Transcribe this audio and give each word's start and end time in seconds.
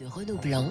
de 0.00 0.06
Renaud 0.06 0.38
Blanc 0.42 0.64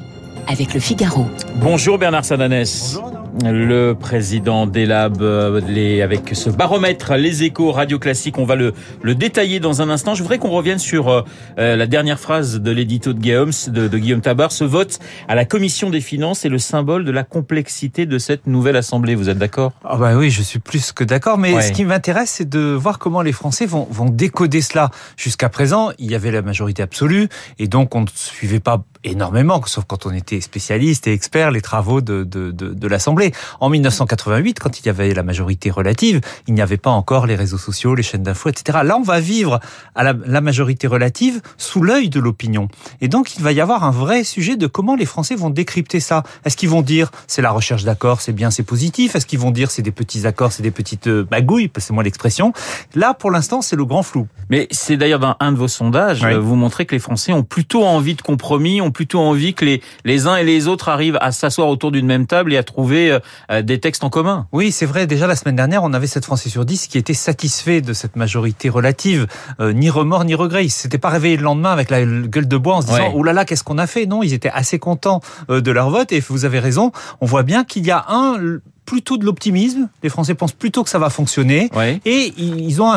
avec 0.48 0.74
le 0.74 0.80
Figaro. 0.80 1.26
Bonjour 1.62 1.98
Bernard 1.98 2.26
Sadanès. 2.26 3.00
Le 3.44 3.94
président 3.94 4.68
d'Elab 4.68 5.22
euh, 5.22 5.62
les, 5.68 6.02
avec 6.02 6.30
ce 6.34 6.50
baromètre 6.50 7.16
Les 7.16 7.44
Échos 7.44 7.72
Radio 7.72 8.00
Classique, 8.00 8.38
on 8.38 8.44
va 8.46 8.56
le, 8.56 8.74
le 9.02 9.16
détailler 9.16 9.60
dans 9.60 9.82
un 9.82 9.90
instant. 9.90 10.14
Je 10.14 10.22
voudrais 10.24 10.38
qu'on 10.40 10.50
revienne 10.52 10.78
sur 10.78 11.10
euh, 11.10 11.22
euh, 11.58 11.76
la 11.76 11.88
dernière 11.88 12.20
phrase 12.20 12.60
de 12.60 12.72
l'édito 12.72 13.14
de 13.14 13.20
Guillaume, 13.20 13.52
de, 13.68 13.88
de 13.88 13.98
Guillaume 13.98 14.22
Tabar. 14.22 14.52
Ce 14.52 14.64
vote 14.64 15.00
à 15.28 15.36
la 15.36 15.46
Commission 15.46 15.90
des 15.90 16.02
finances 16.02 16.44
est 16.46 16.50
le 16.50 16.60
symbole 16.60 17.06
de 17.06 17.12
la 17.12 17.24
complexité 17.24 18.06
de 18.06 18.18
cette 18.18 18.46
nouvelle 18.46 18.76
Assemblée. 18.76 19.16
Vous 19.16 19.30
êtes 19.30 19.40
d'accord? 19.40 19.72
Ah 19.86 19.98
bah 19.98 20.16
oui, 20.16 20.30
je 20.32 20.42
suis 20.42 20.60
plus 20.60 20.92
que 20.92 21.04
d'accord. 21.04 21.38
Mais 21.38 21.54
Ouais. 21.54 21.62
ce 21.62 21.72
qui 21.72 21.86
m'intéresse, 21.86 22.30
c'est 22.30 22.50
de 22.50 22.60
voir 22.74 23.00
comment 23.00 23.22
les 23.22 23.32
Français 23.34 23.66
vont, 23.66 23.88
vont 23.90 24.10
décoder 24.10 24.62
cela. 24.62 24.92
Jusqu'à 25.18 25.50
présent, 25.50 25.92
il 25.98 26.12
y 26.12 26.16
avait 26.16 26.32
la 26.32 26.42
majorité 26.42 26.84
absolue, 26.84 27.30
et 27.58 27.68
donc 27.68 27.96
on 27.96 28.02
ne 28.02 28.08
suivait 28.14 28.60
pas 28.60 28.84
énormément, 29.04 29.62
sauf 29.66 29.86
quand 29.88 30.06
on 30.06 30.12
était 30.14 30.42
spécialiste 30.42 31.08
et 31.08 31.14
expert, 31.14 31.52
les 31.52 31.62
travaux 31.62 32.02
de, 32.02 32.24
de, 32.24 32.52
de, 32.52 32.74
de 32.74 32.88
l'Assemblée. 32.88 33.32
En 33.60 33.70
1988, 33.70 34.60
quand 34.60 34.80
il 34.80 34.86
y 34.86 34.90
avait 34.90 35.14
la 35.14 35.24
majorité 35.24 35.72
relative, 35.72 36.22
il 36.48 36.54
n'y 36.54 36.62
avait 36.62 36.78
pas 36.78 36.90
encore 36.92 37.26
les 37.26 37.36
réseaux 37.36 37.58
sociaux, 37.58 37.96
les 37.96 38.04
chaînes 38.04 38.24
d'infos, 38.24 38.50
etc. 38.50 38.80
Là, 38.84 38.98
on 38.98 39.04
va 39.04 39.20
vivre 39.20 39.60
à 39.96 40.04
la, 40.04 40.14
la 40.26 40.42
majorité 40.42 40.88
relative 40.88 41.42
sous 41.58 41.82
l'œil 41.84 42.10
de 42.10 42.20
l'opinion. 42.20 42.68
Et 43.02 43.08
donc, 43.08 43.36
il 43.36 43.44
va 43.44 43.52
y 43.52 43.62
avoir 43.62 43.84
un 43.84 43.92
vrai 43.92 44.24
sujet 44.24 44.56
de 44.56 44.68
comment 44.68 44.96
les 44.96 45.06
Français 45.06 45.36
vont 45.36 45.50
décrypter 45.50 46.00
ça. 46.00 46.24
Est-ce 46.46 46.56
qu'ils 46.58 46.70
vont 46.70 46.82
dire 46.82 47.12
c'est 47.28 47.42
la 47.42 47.52
recherche 47.52 47.84
d'accords, 47.84 48.22
c'est 48.22 48.34
bien, 48.34 48.52
c'est 48.52 48.64
positif? 48.64 49.16
Est-ce 49.16 49.26
qu'ils 49.26 49.40
vont 49.40 49.52
dire 49.52 49.70
c'est 49.72 49.82
des 49.82 49.92
petits 49.92 50.26
accords, 50.26 50.52
c'est 50.52 50.64
des 50.64 50.72
petites 50.72 51.08
euh, 51.08 51.26
magouilles 51.32 51.68
Passez-moi 51.68 52.04
l'expression. 52.04 52.54
Là, 52.96 53.14
pour 53.14 53.32
l'instant, 53.32 53.62
c'est 53.62 53.76
le 53.76 53.86
grand 53.86 54.04
flou. 54.04 54.28
Mais 54.50 54.68
c'est 54.72 54.98
d'ailleurs 54.98 55.20
dans 55.20 55.36
un 55.40 55.52
de 55.52 55.58
vos 55.58 55.68
sondages, 55.68 56.24
Oui. 56.24 56.34
euh, 56.34 56.40
vous 56.40 56.56
montrez 56.56 56.86
que 56.86 56.96
les 56.96 57.00
Français 57.00 57.34
ont 57.34 57.44
plutôt 57.44 57.84
envie 57.86 58.16
de 58.16 58.22
compromis, 58.22 58.82
ont 58.82 58.92
plutôt 58.94 59.20
envie 59.20 59.54
que 59.54 59.66
les, 59.66 59.82
les 60.06 60.28
uns 60.28 60.38
et 60.38 60.44
les 60.44 60.68
autres 60.68 60.88
arrivent 60.88 61.18
à 61.20 61.32
s'asseoir 61.32 61.68
autour 61.68 61.92
d'une 61.92 62.06
même 62.06 62.28
table 62.28 62.54
et 62.54 62.58
à 62.58 62.64
trouver 62.64 63.20
euh, 63.52 63.62
des 63.62 63.80
textes 63.80 64.04
en 64.04 64.10
commun. 64.10 64.48
Oui, 64.52 64.72
c'est 64.72 64.86
vrai. 64.86 65.08
Déjà 65.08 65.28
la 65.28 65.36
semaine 65.36 65.56
dernière, 65.56 65.84
on 65.84 65.94
avait 65.94 66.08
7 66.08 66.24
Français 66.24 66.50
sur 66.50 66.66
10 66.66 66.88
qui 66.88 66.98
étaient 66.98 67.14
satisfaits 67.14 67.82
de 67.82 67.94
cette 67.94 68.16
majorité 68.16 68.70
relative. 68.70 69.28
Euh, 69.60 69.74
ni 69.74 69.90
remords, 69.90 70.26
ni 70.26 70.36
regrets. 70.36 70.66
Ils 70.66 70.70
s'étaient 70.70 70.98
pas 70.98 71.10
réveillés 71.10 71.38
le 71.38 71.44
lendemain 71.44 71.72
avec 71.72 71.90
la 71.90 72.06
gueule 72.06 72.48
de 72.48 72.58
bois 72.58 72.76
en 72.76 72.82
se 72.82 72.88
disant 72.88 73.00
Ouais. 73.00 73.12
«Oh 73.16 73.24
là 73.24 73.34
là, 73.34 73.46
qu'est-ce 73.46 73.64
qu'on 73.64 73.78
a 73.78 73.88
fait» 73.88 74.06
Non, 74.08 74.24
ils 74.24 74.34
étaient 74.34 74.52
assez 74.52 74.80
contents 74.80 75.22
euh, 75.50 75.62
de 75.62 75.72
leur 75.72 75.90
vote. 75.90 76.12
Et 76.12 76.20
vous 76.20 76.46
avez 76.46 76.60
raison, 76.60 76.92
on 77.22 77.26
voit 77.26 77.44
bien 77.44 77.64
qu'il 77.64 77.86
y 77.86 77.92
a 77.92 78.06
un 78.10 78.38
plutôt 78.86 79.18
de 79.18 79.26
l'optimisme. 79.26 79.90
Les 80.04 80.10
Français 80.10 80.36
pensent 80.36 80.52
plutôt 80.54 80.84
que 80.84 80.90
ça 80.90 81.00
va 81.00 81.10
fonctionner. 81.10 81.70
Ouais. 81.76 82.00
Et 82.06 82.34
ils 82.38 82.82
ont, 82.82 82.92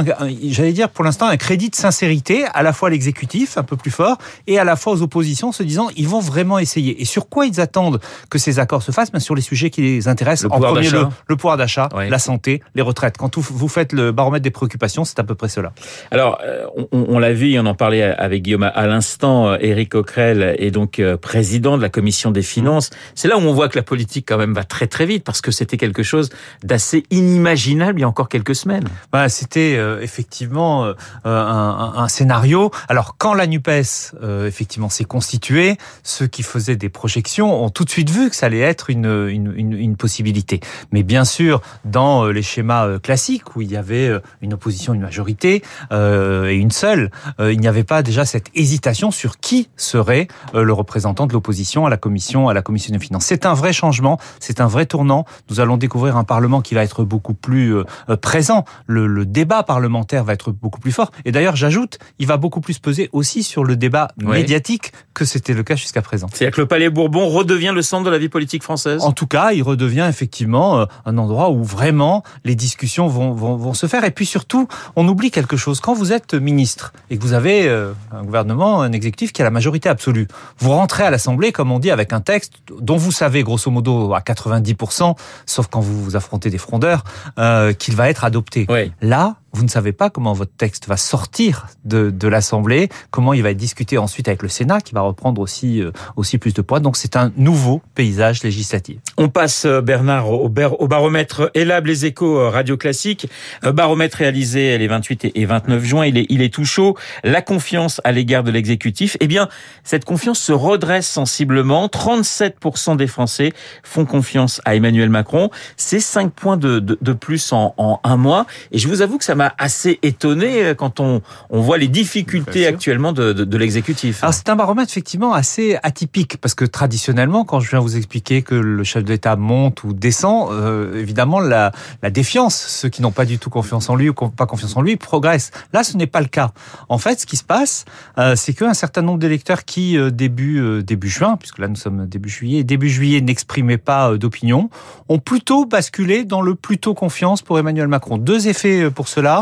j'allais 0.49 0.73
dire 0.73 0.89
pour 0.89 1.05
l'instant, 1.05 1.27
un 1.27 1.37
crédit 1.37 1.71
de 1.71 1.77
sincérité 1.77 2.45
à 2.55 2.63
la 2.63 2.73
fois 2.73 2.89
à 2.89 2.91
l'exécutif, 2.91 3.57
un 3.59 3.63
peu 3.63 3.77
plus 3.77 3.91
fort, 3.91 4.19
et 4.47 4.59
à 4.59 4.65
la 4.65 4.77
fois 4.77 4.93
aux 4.93 5.03
oppositions, 5.03 5.53
se 5.53 5.63
disant 5.63 5.89
ils 5.97 6.09
vont 6.09 6.21
vraiment 6.21 6.59
essayer. 6.59 7.01
Et 7.01 7.05
sur 7.05 7.29
quoi 7.29 7.47
ils 7.47 7.61
attendent 7.61 8.01
que 8.31 8.39
ces 8.39 8.59
accords 8.59 8.83
se 8.83 8.93
fassent? 8.93 9.13
Ben, 9.13 9.21
Sur 9.21 9.35
les 9.35 9.43
sujets 9.43 9.71
qui 9.71 9.83
les 9.83 10.09
intéressent. 10.09 10.45
Le 10.51 10.53
en 10.57 10.61
premier, 10.61 10.89
le, 10.91 11.37
pouvoir 11.37 11.57
d'achat, 11.57 11.89
Ouais. 11.95 12.09
la 12.09 12.19
santé, 12.19 12.63
les 12.75 12.83
retraites. 12.83 13.17
Quand 13.17 13.37
vous- 13.39 13.69
faites 13.69 13.93
le 13.93 14.13
baromètre 14.13 14.43
des 14.43 14.51
préoccupations, 14.51 15.05
c'est 15.05 15.19
à 15.19 15.25
peu 15.25 15.35
près 15.35 15.49
cela. 15.49 15.73
Alors, 16.11 16.39
euh, 16.45 16.65
on, 16.93 17.07
on 17.09 17.19
l'a 17.19 17.33
vu, 17.33 17.59
on 17.59 17.67
en 17.67 17.75
parlait 17.75 18.03
avec 18.03 18.43
Guillaume 18.43 18.63
à- 18.63 18.87
l'instant, 18.87 19.49
euh, 19.49 19.57
Éric 19.61 19.91
Coquerel 19.91 20.55
est 20.59 20.71
donc 20.71 20.99
euh, 20.99 21.17
président 21.17 21.77
de 21.77 21.83
la 21.83 21.89
commission 21.89 22.31
des 22.31 22.43
finances. 22.43 22.91
C'est 23.15 23.29
là 23.29 23.37
où 23.37 23.41
on 23.41 23.53
voit 23.53 23.69
que 23.69 23.77
la 23.77 23.83
politique 23.83 24.27
quand 24.29 24.39
même 24.39 24.55
va 24.55 24.65
très 24.65 24.87
très 24.87 25.07
vite 25.07 25.25
parce 25.25 25.41
que 25.41 25.51
c'était 25.51 25.76
quelque 25.77 26.03
chose 26.03 26.31
d'assez 26.63 27.05
inimaginable 27.11 27.99
il 27.99 28.03
y 28.03 28.05
a 28.05 28.09
encore 28.09 28.29
quelques 28.29 28.55
semaines. 28.55 28.89
Voilà, 29.13 29.29
c'était 29.29 29.77
euh, 29.77 30.01
effectivement 30.01 30.85
euh, 30.85 30.95
un, 31.25 31.93
un- 31.97 32.09
scénario. 32.09 32.71
Alors 32.89 33.17
quand 33.19 33.35
la 33.35 33.47
Nupes 33.47 33.69
euh, 33.69 34.47
effectivement 34.47 34.89
s'est 34.89 35.05
constituée, 35.05 35.77
ceux 36.03 36.27
qui 36.27 36.43
faisaient 36.43 36.77
des 36.77 36.89
projections 36.89 37.65
ont 37.65 37.71
tout 37.71 37.85
de 37.85 37.91
suite 37.91 38.11
vu 38.11 38.31
que 38.31 38.37
ça 38.37 38.47
allait 38.47 38.61
être 38.61 38.91
une, 38.91 39.29
une, 39.29 39.97
possibilité. 39.97 40.61
Mais 40.93 41.03
bien 41.03 41.25
sûr, 41.25 41.63
dans 41.85 42.27
euh, 42.27 42.31
les 42.31 42.43
schémas 42.43 42.87
euh, 42.87 42.99
classiques 42.99 43.57
où 43.57 43.63
il 43.63 43.71
y 43.71 43.77
avait 43.77 44.09
euh, 44.09 44.21
une 44.41 44.55
opposition, 44.55 44.95
une 44.95 45.01
majorité 45.01 45.63
euh, 45.93 46.49
et 46.49 46.55
une 46.55 46.71
seule, 46.71 47.11
euh, 47.41 47.53
il 47.53 47.61
n'y 47.61 47.69
avait 47.69 47.85
pas 47.85 48.03
déjà 48.03 48.25
cette 48.25 48.49
hésitation 48.55 49.11
sur 49.11 49.39
qui 49.39 49.69
serait 49.77 50.29
euh, 50.55 50.63
le 50.63 50.73
représentant 50.73 51.27
de 51.27 51.33
l'opposition 51.33 51.87
à 51.87 51.91
la 51.91 51.97
commission 51.97 52.49
à 52.49 52.55
la 52.55 52.63
commission 52.63 52.93
des 52.93 53.01
finances. 53.01 53.25
C'est 53.25 53.47
un 53.47 53.55
vrai 53.55 53.73
changement, 53.73 54.19
c'est 54.39 54.61
un 54.61 54.67
vrai 54.67 54.87
tournant. 54.87 55.25
Nous 55.51 55.61
allons 55.61 55.66
découvrir 55.77 56.17
un 56.17 56.23
parlement 56.23 56.61
qui 56.61 56.75
va 56.75 56.85
être 56.85 57.03
beaucoup 57.03 57.35
plus 57.35 57.75
euh, 57.75 57.85
euh, 58.09 58.17
présent. 58.17 58.65
Le, 58.87 59.09
le 59.09 59.27
débat 59.27 59.65
parlementaire 59.65 60.23
va 60.23 60.33
être 60.33 60.53
beaucoup 60.53 60.79
plus 60.79 60.93
fort. 60.93 61.11
Et 61.25 61.33
d'ailleurs, 61.33 61.57
j'ajoute, 61.57 61.99
il 62.21 62.29
va 62.29 62.37
beaucoup 62.37 62.61
plus 62.61 62.79
peser 62.79 63.11
aussi 63.13 63.43
sur 63.43 63.65
le 63.65 63.75
débat 63.75 64.09
médiatique 64.19 64.93
que 65.15 65.25
c'était 65.25 65.55
le 65.55 65.65
cas 65.65 65.75
jusqu'à 65.75 66.03
présent. 66.03 66.29
C'est-à-dire 66.33 66.55
que 66.55 66.61
le 66.61 66.69
Palais 66.69 66.91
Bourbon 66.91 67.29
redevient 67.29 67.73
le 67.75 67.83
centre 67.83 68.05
de 68.05 68.11
la 68.11 68.19
vie 68.19 68.29
politique 68.29 68.63
française? 68.63 69.03
En 69.03 69.13
tout 69.13 69.27
cas, 69.27 69.51
il 69.53 69.63
redevient 69.63 70.07
effectivement 70.09 70.79
euh, 70.79 70.85
un 71.05 71.19
endroit 71.19 71.51
où 71.51 71.65
vraiment 71.65 72.23
les 72.45 72.55
discussions 72.55 73.09
vont, 73.09 73.33
vont, 73.33 73.57
vont 73.57 73.75
se 73.75 73.87
faire. 73.87 74.05
Et 74.05 74.13
puis 74.13 74.27
surtout, 74.27 74.69
on 74.95 75.09
oublie 75.09 75.33
quelque 75.33 75.57
chose. 75.57 75.81
Quand 75.81 75.95
vous 75.95 76.13
êtes 76.13 76.35
ministre 76.35 76.93
et 77.11 77.19
que 77.19 77.23
vous 77.23 77.33
avez 77.33 77.69
un 78.13 78.23
gouvernement, 78.23 78.83
un 78.83 78.93
exécutif 78.93 79.33
qui 79.33 79.43
a 79.43 79.45
la 79.45 79.51
majorité 79.51 79.89
absolue, 79.89 80.29
vous 80.59 80.71
rentrez 80.71 81.03
à 81.03 81.11
l'Assemblée, 81.11 81.53
comme 81.53 81.73
on 81.73 81.79
dit, 81.79 81.91
avec 81.91 82.13
un 82.13 82.21
texte 82.21 82.53
dont 82.81 82.97
vous 82.97 83.13
savez 83.13 83.43
grosso 83.43 83.71
modo 83.71 84.15
à 84.15 84.21
90%, 84.21 85.17
sauf 85.57 85.69
quand 85.69 85.81
vous 85.81 86.05
vous 86.05 86.17
affrontez 86.17 86.51
des 86.51 86.59
frondeurs, 86.59 87.03
euh, 87.39 87.73
qu'il 87.73 87.97
va 87.97 88.11
être 88.11 88.25
adopté. 88.25 88.67
Oui. 88.69 88.93
Là, 89.01 89.37
vous 89.57 89.65
ne 89.65 89.69
savez 89.69 89.93
pas 89.93 90.11
comment 90.11 90.35
votre 90.35 90.53
texte 90.57 90.87
va 90.87 90.97
sortir 90.99 91.67
de, 91.85 92.11
de 92.11 92.29
l'Assemblée, 92.29 92.91
comment 93.11 93.33
il 93.33 93.43
va 93.43 93.51
être 93.51 93.57
discuté 93.57 93.97
ensuite 93.97 94.29
avec 94.29 94.43
le 94.43 94.49
Sénat, 94.49 94.81
qui 94.83 94.95
va 94.95 95.01
reprendre 95.01 95.41
aussi, 95.41 95.81
euh, 95.81 95.93
aussi 96.17 96.37
plus 96.37 96.53
de 96.53 96.61
poids. 96.63 96.79
Donc 96.81 96.97
c'est 96.99 97.17
un 97.17 97.33
nouveau 97.37 97.81
paysage 97.95 98.43
législatif. 98.43 98.99
On 99.17 99.29
passe, 99.31 99.65
euh, 99.65 99.81
Bernard, 99.81 100.31
au, 100.31 100.49
bar- 100.51 100.79
au 100.81 100.89
baromètre 100.89 101.51
Elab 101.55 101.87
Les 101.87 102.05
Échos 102.05 102.39
euh, 102.39 102.51
Radio 102.51 102.77
Classique. 102.77 103.29
Baromètre 103.63 104.19
réalisé 104.19 104.77
les 104.79 104.89
28 104.89 105.25
et- 105.25 105.41
et 105.41 105.47
29 105.47 105.83
juin. 105.85 106.05
Il 106.07 106.19
est, 106.19 106.27
il 106.29 106.43
est 106.43 106.53
tout 106.53 106.65
chaud. 106.67 106.97
La 107.25 107.41
confiance 107.41 108.01
à 108.05 108.13
l'égard 108.13 108.45
de 108.45 108.51
l'exécutif. 108.51 109.17
Eh 109.21 109.27
bien, 109.27 109.49
cette 109.85 110.05
confiance 110.05 110.39
se 110.39 110.53
redresse 110.53 111.07
sensiblement. 111.09 111.89
37% 111.89 112.97
des 112.97 113.07
Français 113.07 113.53
font 113.83 114.05
confiance 114.05 114.61
à 114.65 114.75
Emmanuel 114.75 115.09
Macron. 115.09 115.51
C'est 115.77 116.01
5 116.01 116.33
points 116.33 116.57
de, 116.57 116.79
de, 116.79 116.99
de 117.01 117.13
plus 117.13 117.53
en, 117.53 117.75
en 117.79 118.01
un 118.05 118.17
mois. 118.17 118.47
Et 118.73 118.79
je 118.79 118.89
vous 118.89 119.03
avoue 119.03 119.19
que 119.19 119.25
ça 119.25 119.35
m'a 119.35 119.46
assez 119.59 119.99
étonné 120.03 120.65
euh, 120.65 120.75
quand 120.75 121.01
on, 121.01 121.23
on 121.51 121.61
voit 121.61 121.79
les 121.79 121.89
difficultés 121.89 122.67
actuellement 122.67 123.13
de, 123.13 123.33
de, 123.33 123.45
de 123.45 123.57
l'exécutif. 123.59 124.23
Alors 124.23 124.35
c'est 124.35 124.49
un 124.49 124.57
baromètre 124.57 124.91
effectivement 124.91 125.33
assez 125.33 125.79
atypique 125.83 126.39
parce 126.41 126.55
que 126.55 126.65
traditionnellement, 126.65 127.45
quand 127.45 127.61
je 127.61 127.71
viens 127.71 127.81
vous 127.81 127.97
expliquer 127.97 128.43
que 128.43 128.55
le 128.55 128.85
chef 128.85 129.05
de 129.05 129.11
l'État 129.11 129.37
monte 129.37 129.85
ou 129.85 129.93
descend, 129.93 130.51
euh, 130.53 131.01
évidemment 131.01 131.41
la, 131.41 131.73
la 132.03 132.11
défiance, 132.11 132.57
ceux 132.57 132.89
qui 132.89 133.03
n'ont 133.03 133.13
pas 133.13 133.25
du 133.25 133.39
tout 133.39 133.51
confiance 133.51 133.91
en 133.91 133.97
lui 133.97 134.09
ou 134.09 134.15
pas 134.15 134.47
confiance 134.47 134.77
en 134.77 134.83
lui, 134.83 134.97
progressent. 134.97 135.51
Là, 135.73 135.85
ce 135.85 135.97
n'est 135.97 136.07
pas 136.07 136.21
le 136.21 136.29
cas. 136.29 136.53
En 136.89 136.99
fait, 136.99 137.21
ce 137.21 137.27
qui 137.27 137.37
se 137.37 137.45
passe, 137.45 137.85
euh, 138.19 138.35
c'est 138.37 138.55
qu'un 138.55 138.75
certain 138.75 139.03
nombre 139.03 139.19
d'électeurs 139.19 139.65
qui 139.65 139.99
euh, 139.99 140.11
début 140.11 140.61
euh, 140.61 140.83
début 140.83 141.09
juin, 141.09 141.37
puisque 141.37 141.59
là 141.59 141.69
nous 141.69 141.77
sommes 141.77 142.07
début 142.07 142.29
juillet, 142.29 142.65
début 142.65 142.89
juillet 142.89 143.21
n'exprimaient 143.21 143.79
pas 143.79 144.11
euh, 144.11 144.19
d'opinion, 144.19 144.71
ont 145.09 145.19
plutôt 145.19 145.67
basculé 145.67 146.25
dans 146.25 146.43
le 146.43 146.55
plutôt 146.55 146.95
confiance 146.95 147.43
pour 147.43 147.59
Emmanuel 147.59 147.89
Macron. 147.89 148.17
Deux 148.17 148.49
effets 148.49 148.91
pour 148.91 149.09
cela. 149.09 149.36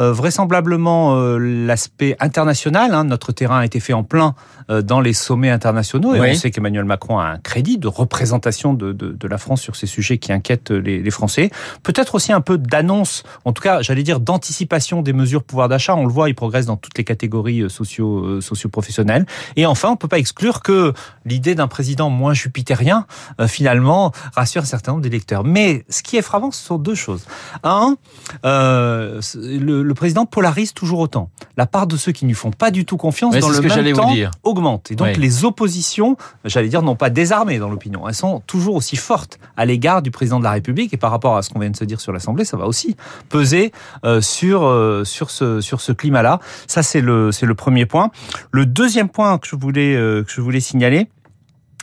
Euh, 0.00 0.12
vraisemblablement 0.12 1.16
euh, 1.16 1.38
l'aspect 1.38 2.16
international. 2.20 2.94
hein, 2.94 3.04
notre 3.04 3.32
terrain 3.32 3.58
a 3.60 3.64
été 3.64 3.80
fait 3.80 3.92
en 3.92 4.02
plein 4.04 4.34
euh, 4.70 4.82
dans 4.82 5.00
les 5.00 5.12
sommets 5.12 5.50
internationaux 5.50 6.14
et 6.14 6.20
Oui. 6.20 6.28
on 6.32 6.34
sait 6.34 6.50
qu'Emmanuel 6.50 6.84
Macron 6.84 7.18
a 7.18 7.24
un 7.26 7.38
crédit 7.38 7.78
de 7.78 7.88
représentation 7.88 8.74
de, 8.74 8.92
de, 8.92 9.08
de 9.12 9.28
la 9.28 9.38
France 9.38 9.60
sur 9.62 9.76
ces 9.76 9.86
sujets 9.86 10.18
qui 10.18 10.32
inquiètent 10.32 10.70
les, 10.70 11.02
les 11.02 11.10
Français. 11.10 11.50
Peut-être 11.82 12.14
aussi 12.16 12.32
un 12.32 12.40
peu 12.40 12.58
d'annonce, 12.58 13.22
en 13.44 13.52
tout 13.52 13.62
cas, 13.62 13.82
j'allais 13.82 14.02
dire 14.02 14.20
d'anticipation 14.20 15.02
des 15.02 15.12
mesures 15.12 15.42
pouvoir 15.44 15.68
d'achat. 15.68 15.94
On 15.94 16.06
le 16.06 16.12
voit, 16.12 16.28
il 16.28 16.34
progresse 16.34 16.66
dans 16.66 16.76
toutes 16.76 16.98
les 16.98 17.04
catégories 17.04 17.68
socio, 17.70 18.40
socio-professionnelles. 18.40 19.26
Et 19.56 19.66
enfin, 19.66 19.88
on 19.90 19.96
peut 19.96 20.08
pas 20.08 20.18
exclure 20.18 20.62
que 20.62 20.92
l'idée 21.24 21.54
d'un 21.54 21.68
président 21.68 22.10
moins 22.10 22.34
jupitérien, 22.34 23.06
finalement, 23.46 24.12
rassure 24.34 24.62
un 24.62 24.66
certain 24.66 24.92
nombre 24.92 25.02
d'électeurs. 25.02 25.44
Mais 25.44 25.84
ce 25.88 26.02
qui 26.02 26.16
est 26.16 26.22
frappant, 26.22 26.50
ce 26.50 26.62
sont 26.64 26.78
deux 26.78 26.94
choses. 26.94 27.24
Un, 27.62 27.96
euh, 28.44 29.20
le, 29.34 29.82
le 29.82 29.94
président 29.94 30.26
polarise 30.26 30.72
toujours 30.72 31.00
autant. 31.00 31.30
La 31.56 31.66
part 31.66 31.86
de 31.86 31.96
ceux 31.96 32.12
qui 32.12 32.24
ne 32.24 32.30
lui 32.30 32.34
font 32.34 32.50
pas 32.50 32.70
du 32.70 32.84
tout 32.84 32.96
confiance 32.96 33.36
dans 33.36 33.48
le 33.48 33.60
même 33.60 33.94
temps 33.94 34.12
augmente. 34.42 34.90
Et 34.90 34.94
donc 34.94 35.16
les 35.16 35.44
oppositions, 35.44 36.16
j'allais 36.44 36.68
dire, 36.68 36.82
n'ont 36.82 36.96
pas 36.96 37.10
désarmé 37.10 37.58
dans 37.58 37.68
l'opinion. 37.68 38.08
Elles 38.08 38.14
sont 38.14 38.40
toujours 38.46 38.76
aussi 38.76 38.96
fortes 38.96 39.38
à 39.56 39.64
l'égard 39.64 40.02
du 40.02 40.10
président 40.10 40.38
de 40.38 40.44
la 40.44 40.52
République. 40.52 40.92
Et 40.94 40.96
par 40.96 41.10
rapport 41.10 41.36
à 41.36 41.42
ce 41.42 41.50
qu'on 41.50 41.58
vient 41.58 41.70
de 41.70 41.76
se 41.76 41.84
dire 41.84 42.00
sur 42.00 42.12
l'Assemblée, 42.12 42.44
ça 42.44 42.56
va 42.56 42.66
aussi 42.66 42.96
peser 43.28 43.72
euh, 44.04 44.20
sur 44.20 44.64
euh, 44.64 45.04
sur 45.04 45.30
ce 45.30 45.60
sur 45.60 45.80
ce 45.80 45.92
climat-là. 45.92 46.40
Ça 46.66 46.82
c'est 46.82 47.00
le 47.00 47.32
c'est 47.32 47.46
le 47.46 47.54
premier 47.54 47.86
point. 47.86 48.10
Le 48.52 48.66
deuxième 48.66 49.08
point 49.08 49.38
que 49.38 49.46
je 49.46 49.56
voulais 49.56 49.94
euh, 49.94 50.22
que 50.22 50.30
je 50.30 50.40
voulais 50.40 50.60
signaler. 50.60 51.08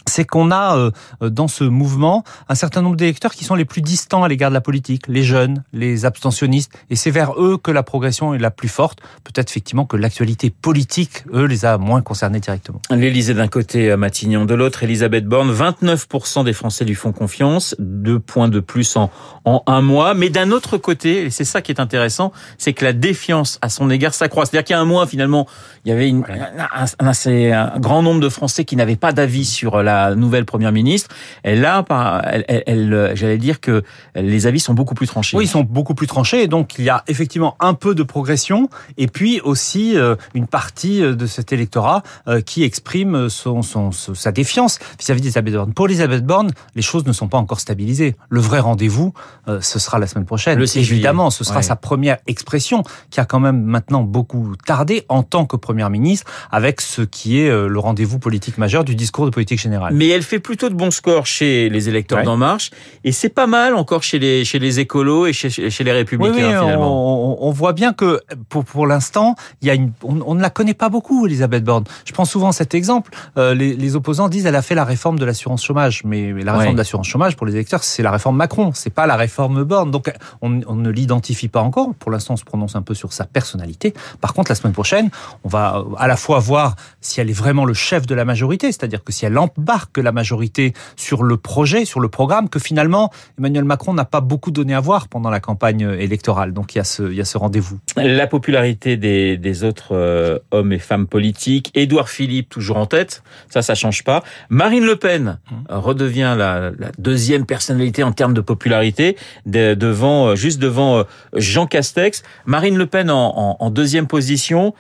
C'est 0.08 0.26
qu'on 0.26 0.52
a 0.52 0.78
euh, 0.78 0.92
dans 1.30 1.48
ce 1.48 1.64
mouvement 1.64 2.24
un 2.50 2.56
certain 2.56 2.82
nombre 2.82 2.96
d'électeurs 2.96 3.34
qui 3.34 3.44
sont 3.44 3.56
les 3.56 3.66
plus 3.66 3.82
distants 3.82 4.24
à 4.24 4.28
l'égard 4.28 4.50
de 4.50 4.54
la 4.54 4.62
politique, 4.62 5.08
les 5.08 5.24
jeunes, 5.24 5.64
les 5.74 6.06
abstentionnistes, 6.06 6.72
et 6.90 6.96
c'est 6.96 7.12
vers 7.12 7.34
eux 7.40 7.58
que 7.58 7.72
la 7.72 7.84
progression 7.84 8.34
est 8.34 8.40
la 8.40 8.52
plus 8.52 8.68
forte. 8.68 9.00
Peut-être 9.24 9.50
effectivement 9.50 9.86
que 9.86 9.98
l'actualité 9.98 10.50
politique, 10.50 11.24
eux, 11.34 11.46
les 11.46 11.66
a 11.66 11.78
moins 11.78 12.02
concernés 12.02 12.40
directement. 12.40 12.82
L'Élysée 12.90 13.34
d'un 13.34 13.48
côté, 13.48 13.92
euh, 13.92 13.98
Matignon 13.98 14.46
de 14.46 14.54
l'autre, 14.54 14.84
Elisabeth 14.84 15.26
Borne, 15.26 15.54
29% 15.54 16.44
des 16.44 16.54
Français 16.54 16.86
lui 16.86 16.96
font 16.96 17.12
confiance, 17.12 17.76
deux 17.80 18.20
points 18.20 18.50
de 18.50 18.60
plus 18.60 18.96
en, 18.96 19.10
en 19.46 19.64
un 19.68 19.82
mois, 19.82 20.14
mais 20.14 20.30
d'un 20.30 20.52
autre 20.52 20.78
côté, 20.78 21.24
et 21.26 21.30
c'est 21.30 21.46
ça 21.46 21.62
qui 21.62 21.72
est 21.72 21.80
intéressant, 21.80 22.32
c'est 22.58 22.74
que 22.74 22.86
la 22.86 22.94
défiance 22.94 23.60
à 23.62 23.70
son 23.70 23.90
égard 23.90 24.14
s'accroît. 24.14 24.46
C'est-à-dire 24.46 24.66
qu'il 24.66 24.76
y 24.76 24.78
a 24.78 24.82
un 24.82 24.86
mois, 24.86 25.08
finalement, 25.08 25.48
il 25.86 25.90
y 25.90 25.92
avait 25.92 26.10
une, 26.10 26.24
un, 26.28 26.86
un, 27.00 27.12
un, 27.12 27.80
grand 27.80 28.02
nombre 28.02 28.20
de 28.20 28.30
Français 28.30 28.66
qui 28.66 28.76
n'avaient 28.76 28.96
pas 28.96 29.12
d'avis 29.12 29.46
sur 29.46 29.82
la 29.82 29.93
nouvelle 30.16 30.46
première 30.46 30.72
ministre, 30.72 31.10
elle 31.44 31.62
là, 31.62 31.84
elle, 32.26 32.64
elle, 32.68 33.12
j'allais 33.16 33.38
dire 33.38 33.60
que 33.60 33.84
les 34.16 34.48
avis 34.48 34.60
sont 34.60 34.74
beaucoup 34.74 34.96
plus 34.96 35.08
tranchés. 35.08 35.38
Oui, 35.38 35.46
ils 35.46 35.48
sont 35.48 35.64
beaucoup 35.64 35.96
plus 35.96 36.08
tranchés, 36.08 36.44
et 36.44 36.48
donc 36.48 36.78
il 36.78 36.86
y 36.86 36.90
a 36.90 37.04
effectivement 37.08 37.56
un 37.60 37.74
peu 37.74 37.96
de 37.96 38.04
progression, 38.04 38.70
et 38.98 39.08
puis 39.08 39.42
aussi 39.42 39.98
euh, 39.98 40.16
une 40.34 40.48
partie 40.48 41.04
euh, 41.04 41.16
de 41.16 41.26
cet 41.26 41.54
électorat 41.54 42.04
euh, 42.28 42.42
qui 42.42 42.64
exprime 42.64 43.30
son, 43.30 43.62
son, 43.62 43.92
sa 43.92 44.32
défiance 44.32 44.80
vis-à-vis 45.00 45.22
d'Elisabeth 45.22 45.54
Borne. 45.54 45.74
Pour 45.74 45.86
Elisabeth 45.88 46.26
Borne, 46.26 46.52
les 46.76 46.82
choses 46.82 47.06
ne 47.06 47.14
sont 47.14 47.28
pas 47.28 47.38
encore 47.38 47.60
stabilisées. 47.60 48.16
Le 48.30 48.40
vrai 48.40 48.60
rendez-vous, 48.60 49.14
ce 49.62 49.80
sera 49.80 50.00
la 50.00 50.08
semaine 50.08 50.26
prochaine. 50.26 50.60
Le 50.60 50.78
Évidemment, 50.78 51.30
ce 51.30 51.44
sera 51.44 51.62
sa 51.62 51.76
première 51.76 52.18
expression, 52.28 52.84
qui 53.10 53.20
a 53.20 53.26
quand 53.26 53.40
même 53.40 53.62
maintenant 53.62 54.02
beaucoup 54.02 54.56
tardé 54.66 55.06
en 55.08 55.24
tant 55.24 55.46
que 55.46 55.56
première 55.56 55.90
ministre, 55.90 56.30
avec 56.52 56.82
ce 56.82 57.02
qui 57.02 57.40
est 57.40 57.50
le 57.50 57.80
rendez-vous 57.80 58.20
politique 58.20 58.58
majeur 58.58 58.84
du 58.84 58.96
discours 58.96 59.26
de 59.26 59.32
politique 59.32 59.60
générale 59.60 59.83
mais 59.92 60.08
elle 60.08 60.24
fait 60.24 60.40
plutôt 60.40 60.70
de 60.70 60.76
bons 60.76 60.92
scores 60.92 61.26
chez 61.26 61.70
les 61.70 61.90
électeurs 61.90 62.24
d'En 62.24 62.38
Marche, 62.38 62.72
et 63.04 63.12
c'est 63.12 63.30
pas 63.30 63.48
mal 63.48 63.76
encore 63.76 64.04
chez 64.04 64.20
les 64.20 64.46
chez 64.46 64.60
les 64.60 64.80
écolos 64.80 65.28
et 65.28 65.34
chez, 65.34 65.50
chez 65.50 65.84
les 65.84 65.92
républicains 65.92 66.34
oui, 66.34 66.60
finalement. 66.60 67.42
On, 67.42 67.48
on, 67.48 67.52
voit 67.52 67.74
bien 67.74 67.94
que 67.94 68.22
pour 68.50 68.66
pour 68.66 68.88
l'instant, 68.88 69.36
il 69.62 69.68
y 69.68 69.72
a 69.72 69.74
une, 69.74 69.92
on, 70.04 70.36
ne 70.36 70.42
la 70.42 70.50
connaît 70.50 70.74
pas 70.74 70.90
beaucoup, 70.90 71.26
Elisabeth 71.26 71.64
Borne. 71.64 71.84
Je 72.06 72.14
prends 72.14 72.26
souvent 72.26 72.52
cet 72.52 72.74
exemple. 72.74 73.12
Euh, 73.38 73.54
les, 73.54 73.76
les, 73.76 73.96
opposants 73.96 74.30
disent 74.30 74.46
elle 74.46 74.56
a 74.56 74.62
fait 74.62 74.76
la 74.76 74.86
réforme 74.86 75.20
de 75.20 75.26
l'assurance 75.26 75.64
chômage, 75.64 76.04
mais, 76.04 76.34
la 76.44 76.54
réforme 76.54 76.74
de 76.74 76.80
l'assurance 76.80 77.08
chômage 77.08 77.36
pour 77.36 77.46
les 77.46 77.54
électeurs, 77.54 77.84
c'est 77.84 78.04
la 78.04 78.12
réforme 78.12 78.38
Macron, 78.38 78.72
c'est 78.74 78.90
pas 78.90 79.08
la 79.08 79.16
réforme 79.16 79.64
Borne. 79.64 79.92
Donc 79.92 80.12
on, 80.42 80.62
on 80.68 80.76
ne 80.76 80.90
l'identifie 80.90 81.48
pas 81.48 81.62
encore. 81.62 81.94
Pour 81.96 82.12
l'instant, 82.12 82.34
on 82.34 82.38
se 82.38 82.44
prononce 82.44 82.76
un 82.76 82.82
peu 82.82 82.94
sur 82.94 83.14
sa 83.14 83.26
personnalité. 83.26 83.94
Par 84.22 84.34
contre, 84.34 84.52
la 84.52 84.56
semaine 84.56 84.74
prochaine, 84.74 85.10
on 85.44 85.50
va 85.50 85.84
à 85.98 86.08
la 86.08 86.18
fois 86.18 86.40
voir 86.40 86.76
si 87.02 87.22
elle 87.22 87.30
est 87.30 87.34
vraiment 87.34 87.66
le 87.66 87.74
chef 87.74 88.06
de 88.06 88.16
la 88.16 88.26
majorité, 88.26 88.68
c'est-à-dire 88.68 89.04
que 89.04 89.12
si 89.12 89.26
elle 89.26 89.38
embarque 89.38 89.73
que 89.92 90.02
la 90.02 90.12
majorité 90.12 90.74
sur 90.96 91.24
le 91.24 91.38
projet, 91.38 91.86
sur 91.86 92.00
le 92.00 92.10
programme, 92.10 92.50
que 92.50 92.60
finalement 92.60 93.12
Emmanuel 93.38 93.64
Macron 93.64 93.94
n'a 93.94 94.06
pas 94.06 94.22
beaucoup 94.22 94.52
donné 94.52 94.74
à 94.74 94.80
voir 94.80 95.08
pendant 95.08 95.30
la 95.30 95.40
campagne 95.40 95.82
électorale. 96.00 96.54
Donc 96.54 96.76
il 96.76 96.78
y 96.78 96.82
a 96.82 96.84
ce, 96.84 97.04
il 97.04 97.16
y 97.16 97.22
a 97.22 97.26
ce 97.26 97.38
rendez-vous. 97.38 97.80
La 97.96 98.28
popularité 98.28 98.98
des, 98.98 99.38
des 99.38 99.64
autres 99.64 99.96
euh, 99.96 100.40
hommes 100.52 100.72
et 100.72 100.80
femmes 100.80 101.08
politiques, 101.08 101.72
Édouard 101.76 102.10
Philippe 102.10 102.50
toujours 102.50 102.78
en 102.78 102.86
tête, 102.86 103.24
ça 103.50 103.62
ça 103.62 103.76
change 103.76 104.04
pas. 104.04 104.24
Marine 104.50 104.86
Le 104.86 104.96
Pen 104.96 105.40
mmh. 105.50 105.56
redevient 105.74 106.36
la, 106.38 106.72
la, 106.78 106.92
deuxième 106.98 107.46
personnalité 107.46 108.04
en 108.04 108.12
termes 108.12 108.34
de 108.34 108.42
popularité 108.42 109.18
devant 109.46 110.28
euh, 110.28 110.36
juste 110.36 110.60
devant 110.60 110.98
euh, 111.00 111.04
Jean 111.36 111.68
Castex. 111.68 112.24
Marine 112.46 112.78
Le 112.78 112.86
Pen 112.86 113.10
en, 113.10 113.34
en, 113.36 113.58
en 113.60 113.70
deuxième 113.70 114.08
position 114.08 114.74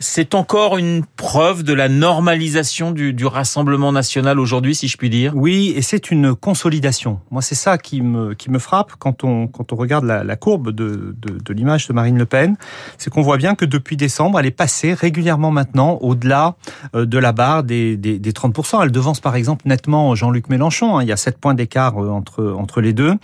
c'est 0.00 0.34
encore 0.34 0.78
une 0.78 1.04
preuve 1.16 1.62
de 1.62 1.72
la 1.72 1.88
normalisation 1.88 2.92
du, 2.92 3.12
du 3.12 3.26
Rassemblement 3.26 3.92
national 3.92 4.38
aujourd'hui, 4.38 4.74
si 4.74 4.88
je 4.88 4.96
puis 4.96 5.10
dire? 5.10 5.32
Oui, 5.34 5.72
et 5.76 5.82
c'est 5.82 6.10
une 6.10 6.34
consolidation. 6.34 7.20
Moi, 7.30 7.42
c'est 7.42 7.54
ça 7.54 7.78
qui 7.78 8.00
me 8.00 8.34
qui 8.34 8.50
me 8.50 8.58
frappe 8.58 8.92
quand 8.98 9.24
on 9.24 9.48
quand 9.48 9.72
on 9.72 9.76
regarde 9.76 10.04
la, 10.04 10.24
la 10.24 10.36
courbe 10.36 10.70
de, 10.70 11.16
de, 11.18 11.38
de 11.38 11.52
l'image 11.52 11.88
de 11.88 11.92
Marine 11.92 12.16
Le 12.16 12.26
Pen, 12.26 12.56
c'est 12.96 13.10
qu'on 13.10 13.22
voit 13.22 13.36
bien 13.36 13.54
que 13.54 13.64
depuis 13.64 13.96
décembre, 13.96 14.38
elle 14.38 14.46
est 14.46 14.50
passée 14.50 14.94
régulièrement 14.94 15.50
maintenant 15.50 15.98
au-delà 16.00 16.54
euh, 16.94 17.06
de 17.06 17.18
la 17.18 17.32
barre 17.32 17.64
des, 17.64 17.96
des, 17.96 18.18
des 18.18 18.32
30%. 18.32 18.82
Elle 18.82 18.92
devance 18.92 19.20
par 19.20 19.36
exemple 19.36 19.66
nettement 19.66 20.14
Jean-Luc 20.14 20.48
Mélenchon. 20.48 20.98
Hein. 20.98 21.02
Il 21.02 21.08
y 21.08 21.12
a 21.12 21.16
7 21.16 21.38
points 21.38 21.54
d'écart 21.54 22.02
euh, 22.02 22.08
entre 22.08 22.54
entre 22.56 22.80
les 22.80 22.92
deux. 22.92 23.14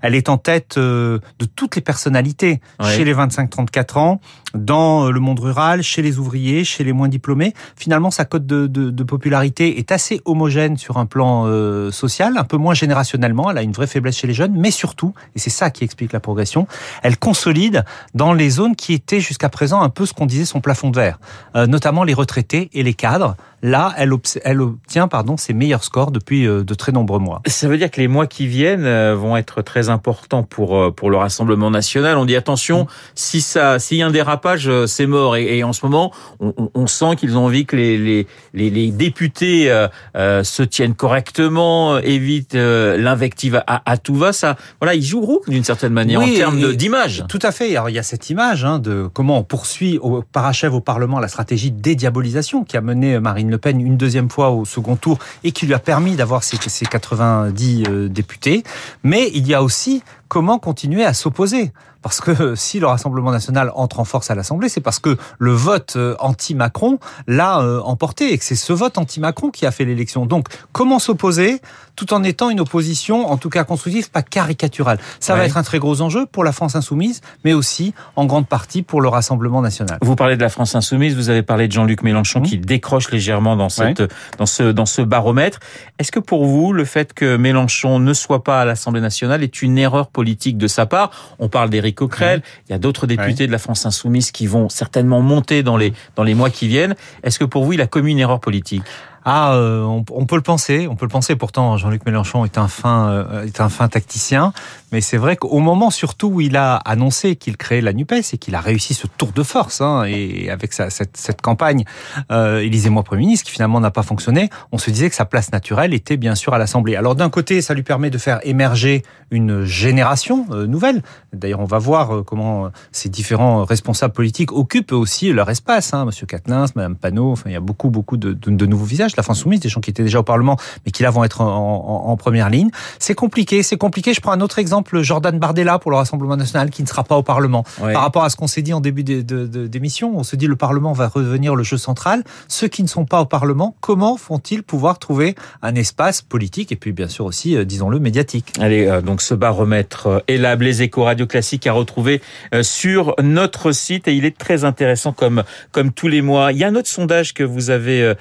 Elle 0.00 0.14
est 0.14 0.28
en 0.28 0.38
tête 0.38 0.76
euh, 0.78 1.18
de 1.38 1.44
toutes 1.44 1.76
les 1.76 1.82
personnalités 1.82 2.60
chez 2.82 3.04
les 3.04 3.14
25-34 3.14 3.98
ans, 3.98 4.20
dans 4.54 5.10
le 5.10 5.20
monde 5.20 5.40
rural, 5.40 5.82
chez 5.82 6.02
les 6.12 6.18
ouvriers, 6.18 6.64
chez 6.64 6.84
les 6.84 6.92
moins 6.92 7.08
diplômés. 7.08 7.54
Finalement, 7.76 8.10
sa 8.10 8.24
cote 8.24 8.46
de, 8.46 8.66
de, 8.66 8.90
de 8.90 9.04
popularité 9.04 9.78
est 9.78 9.92
assez 9.92 10.20
homogène 10.24 10.76
sur 10.76 10.98
un 10.98 11.06
plan 11.06 11.44
euh, 11.46 11.90
social, 11.90 12.36
un 12.36 12.44
peu 12.44 12.58
moins 12.58 12.74
générationnellement. 12.74 13.50
Elle 13.50 13.58
a 13.58 13.62
une 13.62 13.72
vraie 13.72 13.86
faiblesse 13.86 14.16
chez 14.16 14.26
les 14.26 14.34
jeunes, 14.34 14.54
mais 14.54 14.70
surtout, 14.70 15.14
et 15.34 15.38
c'est 15.38 15.50
ça 15.50 15.70
qui 15.70 15.84
explique 15.84 16.12
la 16.12 16.20
progression, 16.20 16.66
elle 17.02 17.16
consolide 17.16 17.84
dans 18.14 18.34
les 18.34 18.50
zones 18.50 18.76
qui 18.76 18.92
étaient 18.92 19.20
jusqu'à 19.20 19.48
présent 19.48 19.80
un 19.80 19.88
peu 19.88 20.04
ce 20.04 20.12
qu'on 20.12 20.26
disait 20.26 20.44
son 20.44 20.60
plafond 20.60 20.90
de 20.90 20.96
verre, 20.96 21.18
euh, 21.56 21.66
notamment 21.66 22.04
les 22.04 22.14
retraités 22.14 22.68
et 22.74 22.82
les 22.82 22.94
cadres. 22.94 23.36
Là, 23.64 23.94
elle, 23.96 24.12
elle 24.42 24.60
obtient 24.60 25.06
pardon 25.06 25.36
ses 25.36 25.54
meilleurs 25.54 25.84
scores 25.84 26.10
depuis 26.10 26.46
euh, 26.46 26.64
de 26.64 26.74
très 26.74 26.90
nombreux 26.90 27.20
mois. 27.20 27.40
Ça 27.46 27.68
veut 27.68 27.78
dire 27.78 27.92
que 27.92 28.00
les 28.00 28.08
mois 28.08 28.26
qui 28.26 28.48
viennent 28.48 28.88
vont 29.14 29.36
être 29.36 29.62
très 29.62 29.88
importants 29.88 30.42
pour 30.42 30.94
pour 30.94 31.10
le 31.10 31.16
Rassemblement 31.16 31.70
national. 31.70 32.18
On 32.18 32.24
dit 32.24 32.34
attention, 32.34 32.88
si 33.14 33.40
ça, 33.40 33.78
s'il 33.78 33.98
y 33.98 34.02
a 34.02 34.06
un 34.08 34.10
dérapage, 34.10 34.68
c'est 34.86 35.06
mort. 35.06 35.36
Et, 35.36 35.58
et, 35.58 35.64
en 35.64 35.72
ce 35.72 35.86
moment, 35.86 36.01
on, 36.40 36.70
on 36.74 36.86
sent 36.86 37.16
qu'ils 37.16 37.36
ont 37.36 37.44
envie 37.44 37.66
que 37.66 37.76
les 37.76 37.98
les 37.98 38.26
les, 38.54 38.70
les 38.70 38.90
députés 38.90 39.70
euh, 40.16 40.44
se 40.44 40.62
tiennent 40.62 40.94
correctement, 40.94 41.98
évitent 41.98 42.54
l'invective 42.54 43.62
à, 43.66 43.90
à, 43.90 43.96
tout 43.96 44.14
va. 44.14 44.32
Ça, 44.32 44.56
voilà, 44.80 44.94
ils 44.94 45.02
jouent 45.02 45.20
groupe 45.20 45.48
d'une 45.48 45.64
certaine 45.64 45.92
manière 45.92 46.20
en 46.20 46.26
termes 46.26 46.74
d'image. 46.74 47.24
Tout 47.28 47.38
à 47.42 47.52
fait. 47.52 47.76
Alors 47.76 47.90
il 47.90 47.94
y 47.94 47.98
a 47.98 48.02
cette 48.02 48.30
image 48.30 48.64
hein, 48.64 48.78
de 48.78 49.08
comment 49.12 49.38
on 49.38 49.44
poursuit 49.44 49.98
au 49.98 50.22
parachève 50.22 50.74
au 50.74 50.80
Parlement 50.80 51.20
la 51.20 51.28
stratégie 51.28 51.70
de 51.70 51.80
dédiabolisation 51.80 52.64
qui 52.64 52.76
a 52.76 52.80
mené 52.80 53.18
Marine 53.20 53.50
le 53.50 53.58
Pen 53.58 53.80
une 53.80 53.96
deuxième 53.96 54.30
fois 54.30 54.50
au 54.50 54.64
second 54.64 54.96
tour 54.96 55.18
et 55.44 55.52
qui 55.52 55.66
lui 55.66 55.74
a 55.74 55.78
permis 55.78 56.16
d'avoir 56.16 56.42
ses, 56.42 56.56
ses 56.56 56.86
90 56.86 57.84
euh, 57.88 58.08
députés. 58.08 58.62
Mais 59.02 59.30
il 59.34 59.46
y 59.46 59.54
a 59.54 59.62
aussi 59.62 60.02
comment 60.32 60.58
continuer 60.58 61.04
à 61.04 61.12
s'opposer 61.12 61.72
parce 62.00 62.22
que 62.22 62.54
si 62.56 62.80
le 62.80 62.86
Rassemblement 62.86 63.32
national 63.32 63.70
entre 63.74 64.00
en 64.00 64.04
force 64.06 64.30
à 64.30 64.34
l'Assemblée, 64.34 64.70
c'est 64.70 64.80
parce 64.80 64.98
que 64.98 65.18
le 65.38 65.52
vote 65.52 65.94
euh, 65.96 66.16
anti-Macron 66.20 66.98
l'a 67.26 67.60
euh, 67.60 67.80
emporté 67.82 68.32
et 68.32 68.38
que 68.38 68.44
c'est 68.44 68.56
ce 68.56 68.72
vote 68.72 68.96
anti-Macron 68.96 69.50
qui 69.50 69.66
a 69.66 69.70
fait 69.70 69.84
l'élection. 69.84 70.24
Donc, 70.24 70.48
comment 70.72 70.98
s'opposer? 70.98 71.60
Tout 71.96 72.14
en 72.14 72.22
étant 72.22 72.50
une 72.50 72.60
opposition, 72.60 73.30
en 73.30 73.36
tout 73.36 73.50
cas 73.50 73.64
constructive, 73.64 74.10
pas 74.10 74.22
caricaturale 74.22 74.98
Ça 75.20 75.34
va 75.34 75.44
être 75.44 75.56
un 75.56 75.62
très 75.62 75.78
gros 75.78 76.00
enjeu 76.00 76.26
pour 76.26 76.44
la 76.44 76.52
France 76.52 76.74
insoumise, 76.74 77.20
mais 77.44 77.52
aussi 77.52 77.94
en 78.16 78.26
grande 78.26 78.46
partie 78.46 78.82
pour 78.82 79.00
le 79.00 79.08
Rassemblement 79.08 79.60
national. 79.60 79.98
Vous 80.02 80.16
parlez 80.16 80.36
de 80.36 80.42
la 80.42 80.48
France 80.48 80.74
insoumise, 80.74 81.14
vous 81.14 81.30
avez 81.30 81.42
parlé 81.42 81.68
de 81.68 81.72
Jean-Luc 81.72 82.02
Mélenchon 82.02 82.40
mmh. 82.40 82.44
qui 82.44 82.58
décroche 82.58 83.10
légèrement 83.10 83.56
dans 83.56 83.68
cette, 83.68 84.02
dans 84.38 84.46
ce, 84.46 84.64
dans 84.64 84.86
ce 84.86 85.02
baromètre. 85.02 85.60
Est-ce 85.98 86.12
que 86.12 86.20
pour 86.20 86.46
vous, 86.46 86.72
le 86.72 86.84
fait 86.84 87.12
que 87.12 87.36
Mélenchon 87.36 87.98
ne 87.98 88.12
soit 88.12 88.42
pas 88.42 88.62
à 88.62 88.64
l'Assemblée 88.64 89.00
nationale 89.00 89.42
est 89.42 89.62
une 89.62 89.78
erreur 89.78 90.08
politique 90.08 90.56
de 90.56 90.66
sa 90.66 90.86
part? 90.86 91.10
On 91.38 91.48
parle 91.48 91.70
d'Éric 91.70 91.96
Coquerel. 91.96 92.42
Il 92.68 92.72
y 92.72 92.74
a 92.74 92.78
d'autres 92.78 93.06
députés 93.06 93.46
de 93.46 93.52
la 93.52 93.58
France 93.58 93.86
insoumise 93.86 94.30
qui 94.30 94.46
vont 94.46 94.68
certainement 94.68 95.20
monter 95.20 95.62
dans 95.62 95.76
les, 95.76 95.92
dans 96.16 96.22
les 96.22 96.34
mois 96.34 96.50
qui 96.50 96.68
viennent. 96.68 96.94
Est-ce 97.22 97.38
que 97.38 97.44
pour 97.44 97.64
vous, 97.64 97.74
il 97.74 97.80
a 97.80 97.86
commis 97.86 98.12
une 98.12 98.18
erreur 98.18 98.40
politique? 98.40 98.82
Ah, 99.24 99.54
euh, 99.54 99.82
on, 99.82 100.26
peut 100.26 100.36
le 100.36 100.42
penser, 100.42 100.88
on 100.88 100.96
peut 100.96 101.06
le 101.06 101.10
penser. 101.10 101.36
Pourtant, 101.36 101.76
Jean-Luc 101.76 102.04
Mélenchon 102.06 102.44
est 102.44 102.58
un 102.58 102.68
fin, 102.68 103.08
euh, 103.08 103.44
est 103.44 103.60
un 103.60 103.68
fin 103.68 103.88
tacticien. 103.88 104.52
Mais 104.92 105.00
c'est 105.00 105.16
vrai 105.16 105.36
qu'au 105.36 105.58
moment 105.58 105.90
surtout 105.90 106.28
où 106.28 106.40
il 106.42 106.56
a 106.56 106.76
annoncé 106.76 107.36
qu'il 107.36 107.56
créait 107.56 107.80
la 107.80 107.94
Nupes 107.94 108.12
et 108.12 108.38
qu'il 108.38 108.54
a 108.54 108.60
réussi 108.60 108.92
ce 108.92 109.06
tour 109.06 109.32
de 109.32 109.42
force, 109.42 109.80
hein, 109.80 110.04
et 110.04 110.50
avec 110.50 110.74
sa, 110.74 110.90
cette, 110.90 111.16
cette 111.16 111.40
campagne 111.40 111.84
euh, 112.30 112.60
Élisez-moi 112.60 113.02
Premier 113.02 113.22
ministre, 113.22 113.46
qui 113.46 113.52
finalement 113.52 113.80
n'a 113.80 113.90
pas 113.90 114.02
fonctionné, 114.02 114.50
on 114.70 114.78
se 114.78 114.90
disait 114.90 115.08
que 115.08 115.16
sa 115.16 115.24
place 115.24 115.50
naturelle 115.50 115.94
était 115.94 116.18
bien 116.18 116.34
sûr 116.34 116.52
à 116.52 116.58
l'Assemblée. 116.58 116.94
Alors 116.94 117.14
d'un 117.14 117.30
côté, 117.30 117.62
ça 117.62 117.72
lui 117.72 117.82
permet 117.82 118.10
de 118.10 118.18
faire 118.18 118.40
émerger 118.42 119.02
une 119.30 119.64
génération 119.64 120.46
euh, 120.50 120.66
nouvelle. 120.66 121.02
D'ailleurs, 121.32 121.60
on 121.60 121.64
va 121.64 121.78
voir 121.78 122.14
euh, 122.14 122.22
comment 122.22 122.70
ces 122.92 123.08
différents 123.08 123.64
responsables 123.64 124.12
politiques 124.12 124.52
occupent 124.52 124.92
aussi 124.92 125.32
leur 125.32 125.48
espace. 125.48 125.94
Hein, 125.94 126.04
Monsieur 126.04 126.26
Quatennens, 126.26 126.76
Madame 126.76 126.96
Panot, 126.96 127.32
enfin 127.32 127.48
il 127.48 127.54
y 127.54 127.56
a 127.56 127.60
beaucoup 127.60 127.88
beaucoup 127.88 128.18
de, 128.18 128.34
de 128.34 128.66
nouveaux 128.66 128.84
visages 128.84 129.11
la 129.16 129.22
France 129.22 129.40
soumise, 129.40 129.60
des 129.60 129.68
gens 129.68 129.80
qui 129.80 129.90
étaient 129.90 130.02
déjà 130.02 130.20
au 130.20 130.22
Parlement, 130.22 130.56
mais 130.84 130.92
qui 130.92 131.02
là 131.02 131.10
vont 131.10 131.24
être 131.24 131.40
en, 131.40 131.46
en, 131.46 132.10
en 132.10 132.16
première 132.16 132.50
ligne. 132.50 132.70
C'est 132.98 133.14
compliqué, 133.14 133.62
c'est 133.62 133.76
compliqué. 133.76 134.14
Je 134.14 134.20
prends 134.20 134.32
un 134.32 134.40
autre 134.40 134.58
exemple, 134.58 135.00
Jordan 135.02 135.38
Bardella 135.38 135.78
pour 135.78 135.90
le 135.90 135.96
Rassemblement 135.96 136.36
national, 136.36 136.70
qui 136.70 136.82
ne 136.82 136.88
sera 136.88 137.04
pas 137.04 137.16
au 137.16 137.22
Parlement. 137.22 137.64
Ouais. 137.80 137.92
Par 137.92 138.02
rapport 138.02 138.24
à 138.24 138.30
ce 138.30 138.36
qu'on 138.36 138.46
s'est 138.46 138.62
dit 138.62 138.72
en 138.72 138.80
début 138.80 139.04
d'émission, 139.04 140.12
on 140.16 140.22
se 140.22 140.36
dit 140.36 140.46
le 140.46 140.56
Parlement 140.56 140.92
va 140.92 141.08
revenir 141.08 141.54
le 141.54 141.62
jeu 141.62 141.76
central. 141.76 142.22
Ceux 142.48 142.68
qui 142.68 142.82
ne 142.82 142.88
sont 142.88 143.04
pas 143.04 143.20
au 143.20 143.26
Parlement, 143.26 143.74
comment 143.80 144.16
font-ils 144.16 144.62
pouvoir 144.62 144.98
trouver 144.98 145.34
un 145.62 145.74
espace 145.74 146.22
politique 146.22 146.72
et 146.72 146.76
puis 146.76 146.92
bien 146.92 147.08
sûr 147.08 147.24
aussi, 147.24 147.56
euh, 147.56 147.64
disons-le, 147.64 147.98
médiatique? 147.98 148.52
Allez, 148.60 148.86
euh, 148.86 149.00
donc 149.00 149.22
ce 149.22 149.34
baromètre 149.34 150.06
euh, 150.06 150.18
Elab, 150.28 150.62
les 150.62 150.82
échos 150.82 151.04
radio 151.04 151.26
classiques 151.26 151.66
à 151.66 151.72
retrouver 151.72 152.20
euh, 152.54 152.62
sur 152.62 153.14
notre 153.22 153.72
site 153.72 154.08
et 154.08 154.14
il 154.14 154.24
est 154.24 154.36
très 154.36 154.64
intéressant 154.64 155.12
comme 155.12 155.42
comme 155.72 155.92
tous 155.92 156.08
les 156.08 156.22
mois. 156.22 156.52
Il 156.52 156.58
y 156.58 156.64
a 156.64 156.68
un 156.68 156.74
autre 156.74 156.88
sondage 156.88 157.34
que 157.34 157.44
vous 157.44 157.70
avez 157.70 158.14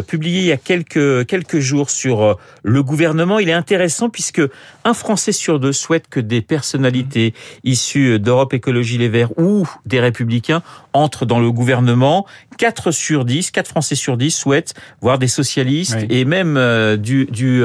euh, 0.00 0.02
publié 0.02 0.40
il 0.40 0.46
y 0.46 0.52
a 0.52 0.56
quelques 0.56 1.26
quelques 1.26 1.58
jours 1.58 1.90
sur 1.90 2.22
euh, 2.22 2.34
le 2.62 2.82
gouvernement. 2.82 3.38
Il 3.38 3.48
est 3.48 3.54
intéressant 3.54 4.08
puisque 4.08 4.42
un 4.84 4.94
Français 4.94 5.32
sur 5.32 5.60
deux 5.60 5.72
souhaite 5.72 6.08
que 6.08 6.20
des 6.20 6.42
personnalités 6.42 7.34
issues 7.64 8.18
d'Europe 8.18 8.52
Écologie 8.54 8.98
Les 8.98 9.08
Verts 9.08 9.38
ou 9.38 9.68
des 9.86 10.00
Républicains 10.00 10.62
entrent 10.92 11.26
dans 11.26 11.40
le 11.40 11.52
gouvernement. 11.52 12.26
4 12.58 12.90
sur 12.90 13.24
10, 13.24 13.52
4 13.52 13.68
Français 13.68 13.94
sur 13.94 14.16
10 14.16 14.30
souhaitent 14.30 14.74
voir 15.00 15.18
des 15.18 15.28
socialistes 15.28 15.96
Oui. 16.00 16.06
et 16.10 16.24
même 16.24 16.56
euh, 16.56 16.96
du 16.96 17.26
du 17.26 17.62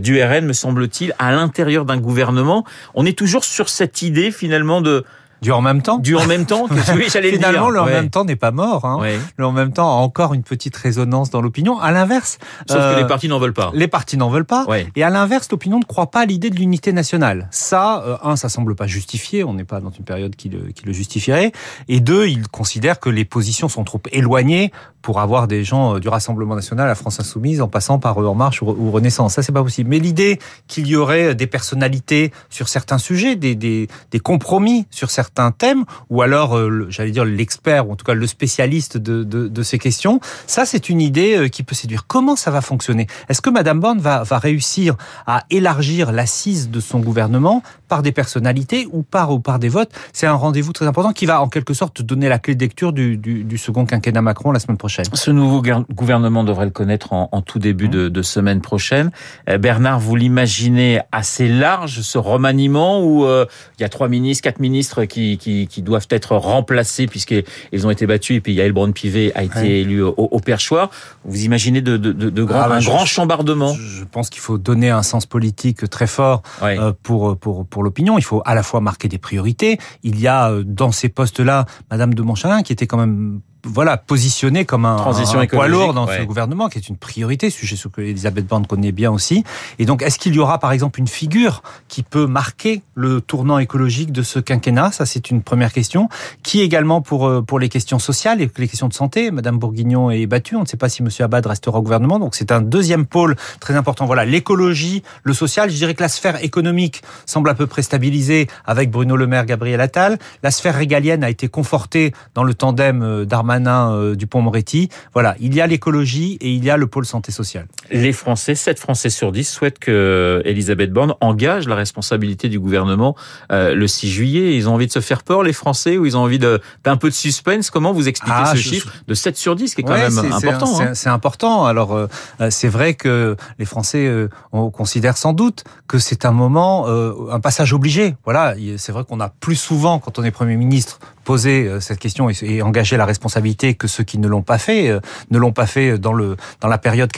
du 0.00 0.22
RN 0.22 0.44
me 0.44 0.52
semble-t-il 0.52 1.14
à 1.18 1.32
l'intérieur 1.32 1.84
d'un 1.84 1.98
gouvernement. 1.98 2.64
On 2.94 3.06
est 3.06 3.16
toujours 3.16 3.44
sur 3.44 3.68
cette 3.68 4.02
idée 4.02 4.30
finalement 4.30 4.80
de 4.80 5.04
Du 5.42 5.52
en 5.52 5.60
même 5.60 5.82
temps 5.82 5.98
du 5.98 6.16
en 6.16 6.26
même 6.26 6.46
temps 6.46 6.66
que 6.66 6.74
oui, 6.96 7.06
j'allais 7.12 7.30
le 7.30 7.38
dire. 7.38 7.46
Finalement, 7.48 7.70
le 7.70 7.80
en 7.80 7.84
Ouais. 7.86 7.92
même 7.92 8.10
temps 8.10 8.24
n'est 8.24 8.36
pas 8.36 8.50
mort. 8.50 8.84
Hein. 8.84 8.98
Ouais. 9.00 9.18
Le 9.36 9.46
en 9.46 9.52
même 9.52 9.72
temps 9.72 9.88
a 9.88 10.00
encore 10.02 10.34
une 10.34 10.42
petite 10.42 10.76
résonance 10.76 11.30
dans 11.30 11.40
l'opinion. 11.40 11.78
À 11.78 11.90
l'inverse, 11.92 12.38
Sauf 12.68 12.78
euh, 12.80 12.94
que 12.96 13.00
les 13.00 13.06
partis 13.06 13.28
n'en 13.28 13.38
veulent 13.38 13.52
pas. 13.54 13.70
les 13.74 13.88
partis 13.88 14.16
n'en 14.16 14.30
veulent 14.30 14.44
pas. 14.44 14.64
Ouais. 14.66 14.86
Et 14.96 15.02
à 15.04 15.10
l'inverse, 15.10 15.48
l'opinion 15.50 15.78
ne 15.78 15.84
croit 15.84 16.10
pas 16.10 16.20
à 16.20 16.24
l'idée 16.26 16.50
de 16.50 16.56
l'unité 16.56 16.92
nationale. 16.92 17.48
Ça, 17.50 18.02
euh, 18.04 18.16
un, 18.22 18.36
ça 18.36 18.48
semble 18.48 18.74
pas 18.74 18.86
justifié. 18.86 19.44
On 19.44 19.54
n'est 19.54 19.64
pas 19.64 19.80
dans 19.80 19.90
une 19.90 20.04
période 20.04 20.34
qui 20.36 20.48
le, 20.48 20.72
qui 20.72 20.84
le 20.84 20.92
justifierait. 20.92 21.52
Et 21.88 22.00
deux, 22.00 22.26
il 22.26 22.48
considère 22.48 22.98
que 23.00 23.08
les 23.08 23.24
positions 23.24 23.68
sont 23.68 23.84
trop 23.84 24.00
éloignées 24.12 24.72
pour 25.02 25.20
avoir 25.20 25.46
des 25.46 25.62
gens 25.62 25.94
euh, 25.94 26.00
du 26.00 26.08
Rassemblement 26.08 26.56
national 26.56 26.90
à 26.90 26.94
France 26.96 27.20
Insoumise 27.20 27.60
en 27.62 27.68
passant 27.68 27.98
par 28.00 28.20
euh, 28.20 28.26
En 28.26 28.34
Marche 28.34 28.60
ou, 28.62 28.66
ou 28.66 28.90
Renaissance. 28.90 29.34
Ça, 29.34 29.42
c'est 29.42 29.52
pas 29.52 29.62
possible. 29.62 29.88
Mais 29.88 30.00
l'idée 30.00 30.38
qu'il 30.66 30.86
y 30.88 30.96
aurait 30.96 31.34
des 31.36 31.46
personnalités 31.46 32.32
sur 32.50 32.68
certains 32.68 32.98
sujets, 32.98 33.36
des, 33.36 33.54
des, 33.54 33.88
des 34.10 34.18
compromis 34.20 34.86
sur 34.90 35.10
certains 35.10 35.27
thèmes, 35.56 35.84
ou 36.10 36.22
alors, 36.22 36.56
euh, 36.56 36.86
j'allais 36.90 37.10
dire, 37.10 37.24
l'expert, 37.24 37.88
ou 37.88 37.92
en 37.92 37.96
tout 37.96 38.04
cas 38.04 38.14
le 38.14 38.26
spécialiste 38.26 38.96
de, 38.96 39.62
ces 39.62 39.78
questions, 39.78 40.20
ça, 40.46 40.64
c'est 40.64 40.88
une 40.88 41.00
idée 41.00 41.36
euh, 41.36 41.48
qui 41.48 41.62
peut 41.62 41.74
séduire. 41.74 42.06
Comment 42.06 42.36
ça 42.36 42.50
va 42.50 42.60
fonctionner? 42.60 43.06
Est-ce 43.28 43.42
que 43.42 43.50
Madame 43.50 43.80
Borne 43.80 43.98
va, 43.98 44.24
réussir 44.38 44.96
à 45.26 45.44
élargir 45.50 46.12
l'assise 46.12 46.70
de 46.70 46.80
son 46.80 47.00
gouvernement 47.00 47.62
par 47.88 48.02
des 48.02 48.12
personnalités 48.12 48.86
ou 48.92 49.02
par, 49.02 49.58
des 49.58 49.68
votes? 49.68 49.90
C'est 50.12 50.26
un 50.26 50.34
rendez-vous 50.34 50.72
très 50.72 50.86
important 50.86 51.12
qui 51.12 51.26
va 51.26 51.42
en 51.42 51.48
quelque 51.48 51.74
sorte 51.74 52.02
donner 52.02 52.28
la 52.28 52.38
clé 52.38 52.54
de 52.54 52.60
lecture 52.60 52.92
du, 52.92 53.58
second 53.58 53.84
quinquennat 53.84 54.22
Macron 54.22 54.52
la 54.52 54.60
semaine 54.60 54.76
prochaine. 54.76 55.06
Ce 55.12 55.30
nouveau 55.30 55.62
gouvernement 55.92 56.44
devrait 56.44 56.66
le 56.66 56.70
connaître 56.70 57.12
en, 57.12 57.42
tout 57.42 57.58
début 57.58 57.88
de, 57.88 58.22
semaine 58.22 58.60
prochaine. 58.60 59.10
Euh, 59.48 59.58
Bernard, 59.58 60.00
vous 60.00 60.16
l'imaginez 60.16 61.00
assez 61.12 61.48
large, 61.48 62.00
ce 62.00 62.18
remaniement, 62.18 63.02
où 63.02 63.24
il 63.26 63.82
y 63.82 63.84
a 63.84 63.88
trois 63.88 64.08
ministres, 64.08 64.42
quatre 64.42 64.60
ministres 64.60 65.04
qui, 65.04 65.17
qui, 65.38 65.66
qui 65.66 65.82
doivent 65.82 66.06
être 66.10 66.36
remplacés 66.36 67.06
puisqu'ils 67.06 67.86
ont 67.86 67.90
été 67.90 68.06
battus, 68.06 68.36
et 68.36 68.40
puis 68.40 68.52
Yael 68.54 68.72
Braun-Pivet 68.72 69.32
a 69.34 69.42
été 69.42 69.58
Ouais. 69.58 69.68
élu 69.80 70.02
au, 70.02 70.14
au 70.16 70.40
perchoir. 70.40 70.90
Vous 71.24 71.42
imaginez 71.44 71.80
de, 71.80 71.96
de, 71.96 72.12
de, 72.12 72.30
de 72.30 72.44
grands, 72.44 72.60
Ah 72.64 72.68
bah, 72.68 72.76
un 72.76 72.80
je- 72.80 72.88
grand 72.90 73.04
chambardement 73.04 73.74
Je 73.74 74.04
pense 74.04 74.30
qu'il 74.30 74.40
faut 74.40 74.58
donner 74.58 74.90
un 74.90 75.02
sens 75.02 75.26
politique 75.26 75.88
très 75.90 76.06
fort 76.06 76.42
Ouais. 76.62 76.78
euh, 76.78 76.92
pour 77.02 77.36
pour 77.38 77.66
pour 77.66 77.82
l'opinion. 77.82 78.18
Il 78.18 78.22
faut 78.24 78.42
à 78.44 78.54
la 78.54 78.62
fois 78.62 78.80
marquer 78.80 79.08
des 79.08 79.18
priorités. 79.18 79.78
Il 80.02 80.20
y 80.20 80.26
a 80.28 80.50
euh, 80.50 80.62
dans 80.64 80.92
ces 80.92 81.08
postes-là 81.08 81.66
Madame 81.90 82.14
de 82.14 82.22
Montchalin 82.22 82.62
qui 82.62 82.72
était 82.72 82.86
quand 82.86 82.98
même 82.98 83.40
voilà 83.64 83.96
positionnée 83.96 84.64
comme 84.64 84.84
un, 84.84 84.96
Transition 84.96 85.40
un 85.40 85.46
poids 85.46 85.68
lourd 85.68 85.94
dans 85.94 86.06
ouais. 86.06 86.18
ce 86.18 86.22
gouvernement, 86.22 86.68
qui 86.68 86.78
est 86.78 86.88
une 86.88 86.96
priorité, 86.96 87.50
sujet 87.50 87.76
sur 87.76 87.90
que 87.90 88.00
Elisabeth 88.00 88.46
Borne 88.46 88.66
connaît 88.66 88.92
bien 88.92 89.10
aussi. 89.10 89.44
Et 89.78 89.84
donc, 89.84 90.02
est-ce 90.02 90.18
qu'il 90.18 90.34
y 90.34 90.38
aura 90.38 90.58
par 90.58 90.72
exemple 90.72 91.00
une 91.00 91.08
figure 91.08 91.62
qui 91.88 92.02
peut 92.02 92.26
marquer 92.26 92.82
le 92.94 93.20
tournant 93.20 93.58
écologique 93.58 94.12
de 94.12 94.22
ce 94.22 94.38
quinquennat? 94.38 94.92
Ça, 94.92 95.06
c'est 95.06 95.30
une 95.30 95.42
première 95.42 95.72
question. 95.72 96.08
Qui 96.42 96.60
également 96.60 97.00
pour 97.00 97.26
euh, 97.26 97.42
pour 97.42 97.58
les 97.58 97.68
questions 97.68 97.98
sociales 97.98 98.40
et 98.40 98.50
les 98.56 98.68
questions 98.68 98.88
de 98.88 98.94
santé? 98.94 99.30
Madame 99.30 99.58
Bourguignon 99.58 100.10
est 100.10 100.26
battue. 100.26 100.56
On 100.56 100.62
ne 100.62 100.66
sait 100.66 100.76
pas 100.76 100.88
si 100.88 101.02
Monsieur 101.02 101.24
Abad 101.24 101.44
restera 101.46 101.78
au 101.78 101.82
gouvernement. 101.82 102.18
Donc, 102.18 102.34
c'est 102.34 102.52
un 102.52 102.60
deuxième 102.60 103.06
pôle 103.06 103.36
très 103.60 103.74
important. 103.74 104.06
Voilà, 104.06 104.24
l'écologie, 104.24 105.02
le 105.22 105.32
social. 105.32 105.70
Je 105.70 105.76
dirais 105.76 105.94
que 105.94 106.02
la 106.02 106.08
sphère 106.08 106.42
économique 106.44 107.02
semble 107.26 107.48
à 107.50 107.54
peu 107.54 107.66
près 107.66 107.82
stabilisée 107.82 108.48
avec 108.66 108.90
Bruno 108.90 109.16
Le 109.16 109.26
Maire, 109.26 109.46
Gabriel 109.46 109.80
Attal. 109.80 110.18
La 110.42 110.50
sphère 110.50 110.74
régalienne 110.74 111.24
a 111.24 111.30
été 111.30 111.48
confortée 111.48 112.12
dans 112.34 112.44
le 112.44 112.54
tandem 112.54 113.02
euh, 113.02 113.24
Darmanin 113.48 113.92
euh, 113.92 114.14
Dupont-Moretti. 114.14 114.88
Voilà, 115.14 115.34
il 115.40 115.54
y 115.54 115.60
a 115.60 115.66
l'écologie 115.66 116.36
et 116.40 116.50
il 116.52 116.62
y 116.64 116.70
a 116.70 116.76
le 116.76 116.86
pôle 116.86 117.06
santé 117.06 117.32
sociale. 117.32 117.66
Les 117.90 118.12
Français, 118.12 118.54
7 118.54 118.78
Français 118.78 119.08
sur 119.10 119.32
10 119.32 119.44
souhaitent 119.48 119.78
que 119.78 120.42
Elisabeth 120.44 120.92
Borne 120.92 121.14
engage 121.20 121.66
la 121.66 121.74
responsabilité 121.74 122.48
du 122.50 122.60
gouvernement 122.60 123.16
euh, 123.50 123.74
le 123.74 123.86
6 123.88 124.08
juillet. 124.10 124.54
Ils 124.56 124.68
ont 124.68 124.74
envie 124.74 124.86
de 124.86 124.92
se 124.92 125.00
faire 125.00 125.22
peur, 125.22 125.42
les 125.42 125.52
Français, 125.54 125.96
ou 125.96 126.04
ils 126.04 126.16
ont 126.16 126.20
envie 126.20 126.38
d'un 126.38 126.96
peu 126.98 127.08
de 127.08 127.14
suspense? 127.14 127.70
Comment 127.70 127.92
vous 127.92 128.08
expliquez 128.08 128.36
Ah, 128.38 128.52
ce 128.54 128.60
chiffre 128.60 128.92
de 129.06 129.14
7 129.14 129.36
sur 129.36 129.56
10, 129.56 129.74
qui 129.74 129.80
est 129.80 129.84
quand 129.84 129.92
Ouais, 129.94 130.10
même 130.10 130.32
important 130.32 130.66
C'est 130.66 130.82
hein? 130.84 130.94
c'est 130.94 131.08
important. 131.08 131.64
Alors, 131.64 131.94
euh, 131.94 132.06
euh, 132.40 132.50
c'est 132.50 132.68
vrai 132.68 132.94
que 132.94 133.36
les 133.58 133.64
Français 133.64 134.06
euh, 134.06 134.28
on 134.52 134.70
considère 134.70 135.16
sans 135.16 135.32
doute 135.32 135.64
que 135.86 135.98
c'est 135.98 136.24
un 136.26 136.32
moment, 136.32 136.84
euh, 136.88 137.12
un 137.30 137.40
passage 137.40 137.72
obligé. 137.72 138.14
Voilà, 138.24 138.54
il- 138.58 138.78
c'est 138.78 138.92
vrai 138.92 139.04
qu'on 139.08 139.20
a 139.20 139.28
plus 139.40 139.56
souvent, 139.56 139.98
quand 139.98 140.18
on 140.18 140.24
est 140.24 140.30
Premier 140.30 140.56
ministre, 140.56 140.98
posé 141.28 141.66
euh, 141.66 141.78
cette 141.78 141.98
question 141.98 142.30
et, 142.30 142.62
engagé 142.62 142.96
la 142.96 143.04
responsabilité 143.04 143.74
que 143.74 143.86
ceux 143.86 144.02
qui 144.02 144.16
ne 144.18 144.26
l'ont 144.28 144.40
pas 144.42 144.56
fait, 144.56 144.88
euh, 144.88 144.98
ne 145.30 145.36
l'ont 145.38 145.52
pas 145.52 145.66
fait 145.66 145.98
dans 145.98 146.14
le 146.14 146.36
dans 146.62 146.68
la 146.68 146.78
période 146.78 147.10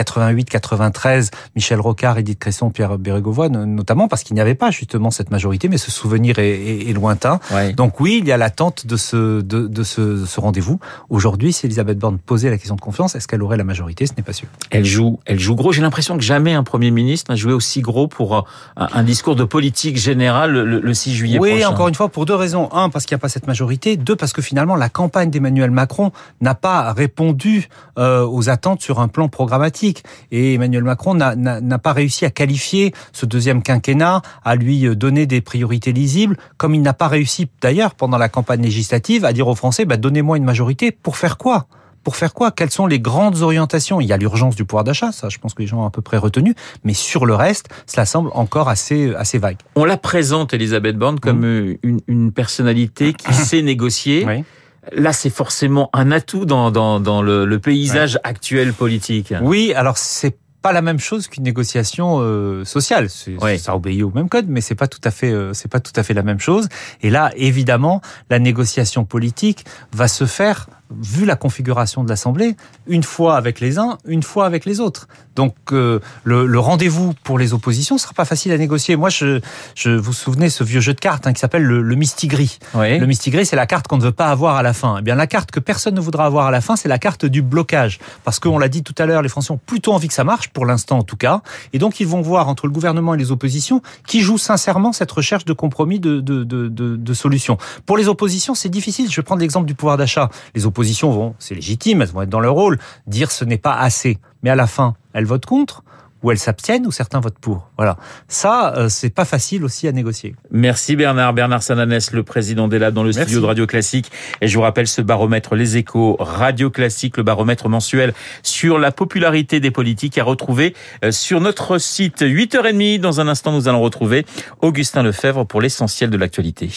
88-93, 0.55 1.31
Michel 1.55 1.81
Rocard, 1.81 2.19
Edith 2.19 2.38
Cresson, 2.40 2.71
Pierre 2.71 2.99
Bérégovoy, 2.99 3.49
no- 3.50 3.67
notamment 3.67 4.09
parce 4.09 4.25
qu'il 4.25 4.35
n'y 4.35 4.40
avait 4.40 4.57
pas 4.57 4.73
justement 4.73 5.12
cette 5.12 5.31
majorité, 5.31 5.69
mais 5.69 5.79
ce 5.79 5.93
souvenir 5.93 6.40
est, 6.40 6.50
est- 6.50 6.90
est 6.90 6.93
lointain. 6.93 7.38
Ouais. 7.52 7.73
Donc 7.73 8.00
oui, 8.00 8.19
il 8.21 8.26
y 8.26 8.33
a 8.33 8.37
l'attente 8.37 8.85
de 8.87 8.97
ce, 8.97 9.40
de, 9.43 9.67
de 9.69 9.83
ce, 9.85 10.25
ce 10.26 10.40
rendez-vous. 10.40 10.81
Aujourd'hui, 11.09 11.52
si 11.52 11.67
Elisabeth 11.67 11.99
Borne 11.99 12.19
posait 12.19 12.50
la 12.50 12.57
question 12.59 12.75
de 12.75 12.81
confiance, 12.81 13.14
est-ce 13.14 13.29
qu'elle 13.29 13.43
aurait 13.45 13.57
la 13.57 13.64
majorité? 13.64 14.07
Ce 14.07 14.12
n'est 14.17 14.25
pas 14.25 14.33
sûr. 14.33 14.49
Elle 14.71 14.85
joue, 14.85 15.21
elle 15.25 15.38
joue 15.38 15.55
gros. 15.55 15.71
J'ai 15.73 15.83
l'impression 15.83 16.17
que 16.17 16.25
jamais 16.25 16.52
un 16.55 16.64
Premier 16.64 16.90
ministre 16.90 17.31
n'a 17.31 17.37
joué 17.37 17.52
aussi 17.52 17.81
gros 17.81 18.09
pour 18.09 18.37
euh, 18.37 18.43
un, 18.76 18.88
un 18.93 19.02
discours 19.05 19.37
de 19.37 19.45
politique 19.45 19.97
générale 19.97 20.50
le, 20.52 20.81
le 20.81 20.95
6 20.95 21.14
juillet 21.14 21.38
Oui, 21.38 21.50
prochain. 21.50 21.69
encore 21.69 21.88
une 21.88 21.95
fois, 21.95 22.09
pour 22.09 22.26
deux 22.26 22.35
raisons. 22.35 22.69
Un, 22.73 22.88
parce 22.90 23.07
qu'il 23.07 23.14
n'y 23.14 23.21
a 23.21 23.23
pas 23.23 23.29
cette 23.29 23.47
majorité. 23.47 23.97
Deux, 24.00 24.16
parce 24.16 24.33
que 24.33 24.42
finalement, 24.42 24.76
la 24.76 24.88
campagne 24.88 25.30
d'Emmanuel 25.30 25.71
Macron 25.71 26.11
n'a 26.40 26.54
pas 26.54 26.92
répondu 26.92 27.69
euh, 27.99 28.26
aux 28.26 28.49
attentes 28.49 28.80
sur 28.80 29.00
un 29.00 29.09
plan 29.09 29.28
programmatique. 29.28 30.02
Et 30.30 30.54
Emmanuel 30.54 30.85
Macron 30.85 31.14
n'a- 31.14 31.78
pas 31.78 31.92
réussi 31.92 32.25
à 32.25 32.30
qualifier 32.30 32.92
ce 33.12 33.26
deuxième 33.26 33.62
quinquennat, 33.62 34.23
à 34.45 34.57
lui 34.57 34.87
euh, 34.87 34.95
donner 34.97 35.26
des 35.26 35.40
priorités 35.40 35.92
lisibles, 35.92 36.37
comme 36.57 36.75
il 36.75 36.83
n'a 36.83 36.92
pas 36.92 37.09
réussi 37.09 37.49
d'ailleurs 37.61 37.95
pendant 37.95 38.19
la 38.19 38.28
campagne 38.28 38.62
législative 38.62 39.25
à 39.25 39.33
dire 39.33 39.49
aux 39.49 39.54
Français, 39.54 39.85
bah, 39.85 39.97
donnez-moi 39.97 40.37
une 40.37 40.45
majorité 40.45 40.90
pour 40.90 41.16
faire 41.16 41.38
quoi? 41.38 41.66
Pour 42.02 42.16
faire 42.16 42.35
quoi? 42.35 42.50
Quelles 42.50 42.71
sont 42.71 42.87
les 42.87 43.00
grandes 43.00 43.42
orientations? 43.42 44.00
Il 44.00 44.07
y 44.07 44.12
a 44.12 44.16
l'urgence 44.16 44.57
du 44.57 44.64
pouvoir 44.64 44.85
d'achat, 44.85 45.12
ça 45.12 45.28
je 45.28 45.38
pense 45.38 45.54
que 45.54 45.62
les 45.62 45.69
gens 45.69 45.83
ont 45.83 45.87
à 45.87 45.90
peu 45.90 46.02
près 46.02 46.16
retenu, 46.16 46.54
mais 46.85 46.95
sur 46.95 47.26
le 47.26 47.35
reste, 47.35 47.69
cela 47.87 48.07
semble 48.07 48.30
encore 48.35 48.69
assez, 48.69 49.14
assez 49.14 49.38
vague. 49.38 49.59
On 49.76 49.85
la 49.85 49.97
présente, 49.97 50.54
Elisabeth 50.54 50.97
Borne, 50.97 51.21
comme 51.21 51.45
euh, 51.45 51.78
une, 51.83 52.00
une 52.07 52.33
personnalité 52.33 53.12
qui 53.12 53.33
sait 53.35 53.62
négocier. 53.62 54.25
Oui. 54.26 54.45
Là, 54.92 55.12
c'est 55.12 55.30
forcément 55.30 55.90
un 55.92 56.11
atout 56.11 56.47
dans, 56.47 56.71
dans, 56.71 57.00
dans 57.00 57.21
le, 57.21 57.45
le 57.45 57.59
paysage 57.59 58.19
actuel 58.25 58.73
politique. 58.73 59.35
Oui, 59.42 59.75
alors 59.75 59.99
c'est 59.99 60.38
pas 60.62 60.73
la 60.73 60.83
même 60.83 60.99
chose 60.99 61.28
qu'une 61.28 61.45
négociation 61.45 62.19
euh, 62.21 62.64
sociale. 62.64 63.09
Oui. 63.40 63.59
Ça 63.59 63.75
obéit 63.76 64.02
au 64.02 64.11
même 64.11 64.28
code, 64.28 64.47
mais 64.49 64.61
c'est 64.61 64.75
pas 64.75 64.88
tout 64.88 65.00
à 65.04 65.11
fait, 65.11 65.30
euh, 65.30 65.52
c'est 65.54 65.71
pas 65.71 65.80
tout 65.80 65.92
à 65.97 66.02
fait 66.02 66.14
la 66.14 66.23
même 66.23 66.40
chose. 66.40 66.69
Et 67.02 67.11
là, 67.11 67.30
évidemment, 67.37 68.00
la 68.30 68.38
négociation 68.38 69.04
politique 69.04 69.64
va 69.92 70.09
se 70.09 70.26
faire 70.26 70.69
vu 71.00 71.25
la 71.25 71.37
configuration 71.37 72.04
de 72.04 72.09
l'Assemblée, 72.09 72.56
une 72.87 73.02
fois 73.02 73.37
avec 73.37 73.61
les 73.61 73.78
uns, 73.78 73.99
une 74.06 74.23
fois 74.23 74.47
avec 74.47 74.64
les 74.64 74.80
autres. 74.80 75.09
Donc 75.37 75.54
euh, 75.73 76.00
le, 76.25 76.47
le 76.47 76.59
rendez-vous 76.59 77.14
pour 77.23 77.38
les 77.38 77.52
oppositions 77.52 77.97
sera 77.99 78.12
pas 78.12 78.25
facile 78.25 78.52
à 78.52 78.59
négocier. 78.59 78.97
Moi, 78.97 79.09
je, 79.09 79.40
je 79.75 79.90
vous 79.90 80.12
souvenez 80.12 80.50
ce 80.50 80.64
vieux 80.64 80.80
jeu 80.80 80.92
de 80.92 81.00
cartes 81.00 81.26
hein, 81.26 81.32
qui 81.32 81.40
s'appelle 81.40 81.62
le, 81.62 81.80
le 81.80 81.94
mistigris. 81.94 82.59
Oui. 82.75 82.99
Le 82.99 83.06
mistigris, 83.06 83.47
c'est 83.47 83.56
la 83.56 83.66
carte 83.66 83.87
qu'on 83.87 83.99
ne 83.99 84.02
veut 84.02 84.12
pas 84.12 84.28
avoir 84.28 84.56
à 84.56 84.62
la 84.62 84.73
fin. 84.73 84.97
Eh 84.99 85.02
bien, 85.02 85.14
la 85.14 85.26
carte 85.26 85.50
que 85.50 85.61
personne 85.61 85.94
ne 85.94 86.00
voudra 86.00 86.26
avoir 86.26 86.47
à 86.47 86.50
la 86.50 86.61
fin, 86.61 86.75
c'est 86.75 86.88
la 86.88 86.99
carte 86.99 87.25
du 87.25 87.42
blocage. 87.42 88.00
Parce 88.25 88.40
qu'on 88.40 88.59
l'a 88.59 88.68
dit 88.68 88.82
tout 88.82 88.94
à 88.99 89.06
l'heure, 89.06 89.23
les 89.23 89.28
Français 89.28 89.52
ont 89.52 89.61
plutôt 89.64 89.92
envie 89.92 90.09
que 90.09 90.14
ça 90.14 90.25
marche, 90.25 90.49
pour 90.49 90.66
l'instant 90.66 90.99
en 90.99 91.04
tout 91.04 91.16
cas. 91.16 91.42
Et 91.73 91.78
donc, 91.78 92.00
ils 92.00 92.06
vont 92.06 92.20
voir 92.20 92.49
entre 92.49 92.66
le 92.66 92.73
gouvernement 92.73 93.14
et 93.14 93.18
les 93.18 93.30
oppositions 93.30 93.80
qui 94.06 94.20
joue 94.20 94.38
sincèrement 94.38 94.92
cette 94.92 95.12
recherche 95.12 95.44
de 95.44 95.52
compromis, 95.52 96.00
de, 96.00 96.20
de, 96.20 96.42
de, 96.42 96.66
de, 96.68 96.97
de 96.97 97.14
solutions. 97.14 97.59
Pour 97.87 97.97
les 97.97 98.09
oppositions, 98.09 98.54
c'est 98.56 98.68
difficile. 98.68 99.09
Je 99.11 99.16
vais 99.16 99.23
prendre 99.23 99.40
l'exemple 99.40 99.66
du 99.66 99.75
pouvoir 99.75 99.97
d'achat. 99.97 100.30
Les 100.54 100.66
oppositions 100.66 100.79
vont, 101.02 101.34
c'est 101.38 101.54
légitime, 101.54 102.02
elles 102.02 102.08
vont 102.08 102.22
être 102.22 102.28
dans 102.28 102.40
leur 102.40 102.54
rôle, 102.54 102.78
dire 103.06 103.30
ce 103.30 103.44
n'est 103.44 103.58
pas 103.58 103.75
assez. 103.75 104.18
Mais 104.42 104.50
à 104.50 104.54
la 104.54 104.66
fin, 104.66 104.94
elles 105.12 105.26
votent 105.26 105.46
contre 105.46 105.82
ou 106.22 106.30
elles 106.30 106.38
s'abstiennent 106.38 106.87
ou 106.87 106.92
certains 106.92 107.20
votent 107.20 107.38
pour. 107.40 107.70
Voilà. 107.76 107.96
Ça, 108.28 108.75
euh, 108.76 108.88
c'est 108.88 109.10
pas 109.10 109.25
facile 109.25 109.64
aussi 109.64 109.88
à 109.88 109.92
négocier. 109.92 110.34
Merci 110.50 110.96
Bernard. 110.96 111.32
Bernard 111.32 111.62
Sananès, 111.62 112.12
le 112.12 112.22
président 112.22 112.68
des 112.68 112.78
Labs 112.78 112.94
dans 112.94 113.02
le 113.02 113.08
Merci. 113.08 113.22
studio 113.22 113.40
de 113.40 113.46
Radio 113.46 113.66
Classique. 113.66 114.10
Et 114.40 114.49
je 114.49 114.54
vous 114.54 114.62
rappelle 114.62 114.87
ce 114.87 115.00
baromètre 115.00 115.54
Les 115.54 115.76
Échos 115.76 116.16
Radio 116.20 116.70
Classique, 116.70 117.16
le 117.16 117.22
baromètre 117.22 117.68
mensuel 117.68 118.12
sur 118.42 118.78
la 118.78 118.92
popularité 118.92 119.60
des 119.60 119.70
politiques 119.70 120.18
à 120.18 120.25
retrouver 120.25 120.75
euh, 121.04 121.10
sur 121.10 121.40
notre 121.40 121.78
site 121.78 122.22
8h30. 122.22 123.00
Dans 123.00 123.20
un 123.20 123.28
instant, 123.28 123.52
nous 123.52 123.68
allons 123.68 123.80
retrouver 123.80 124.26
Augustin 124.60 125.02
Lefebvre 125.02 125.46
pour 125.46 125.60
l'essentiel 125.60 126.10
de 126.10 126.16
l'actualité. 126.18 126.70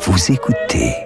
Vous 0.00 0.32
écoutez 0.32 1.05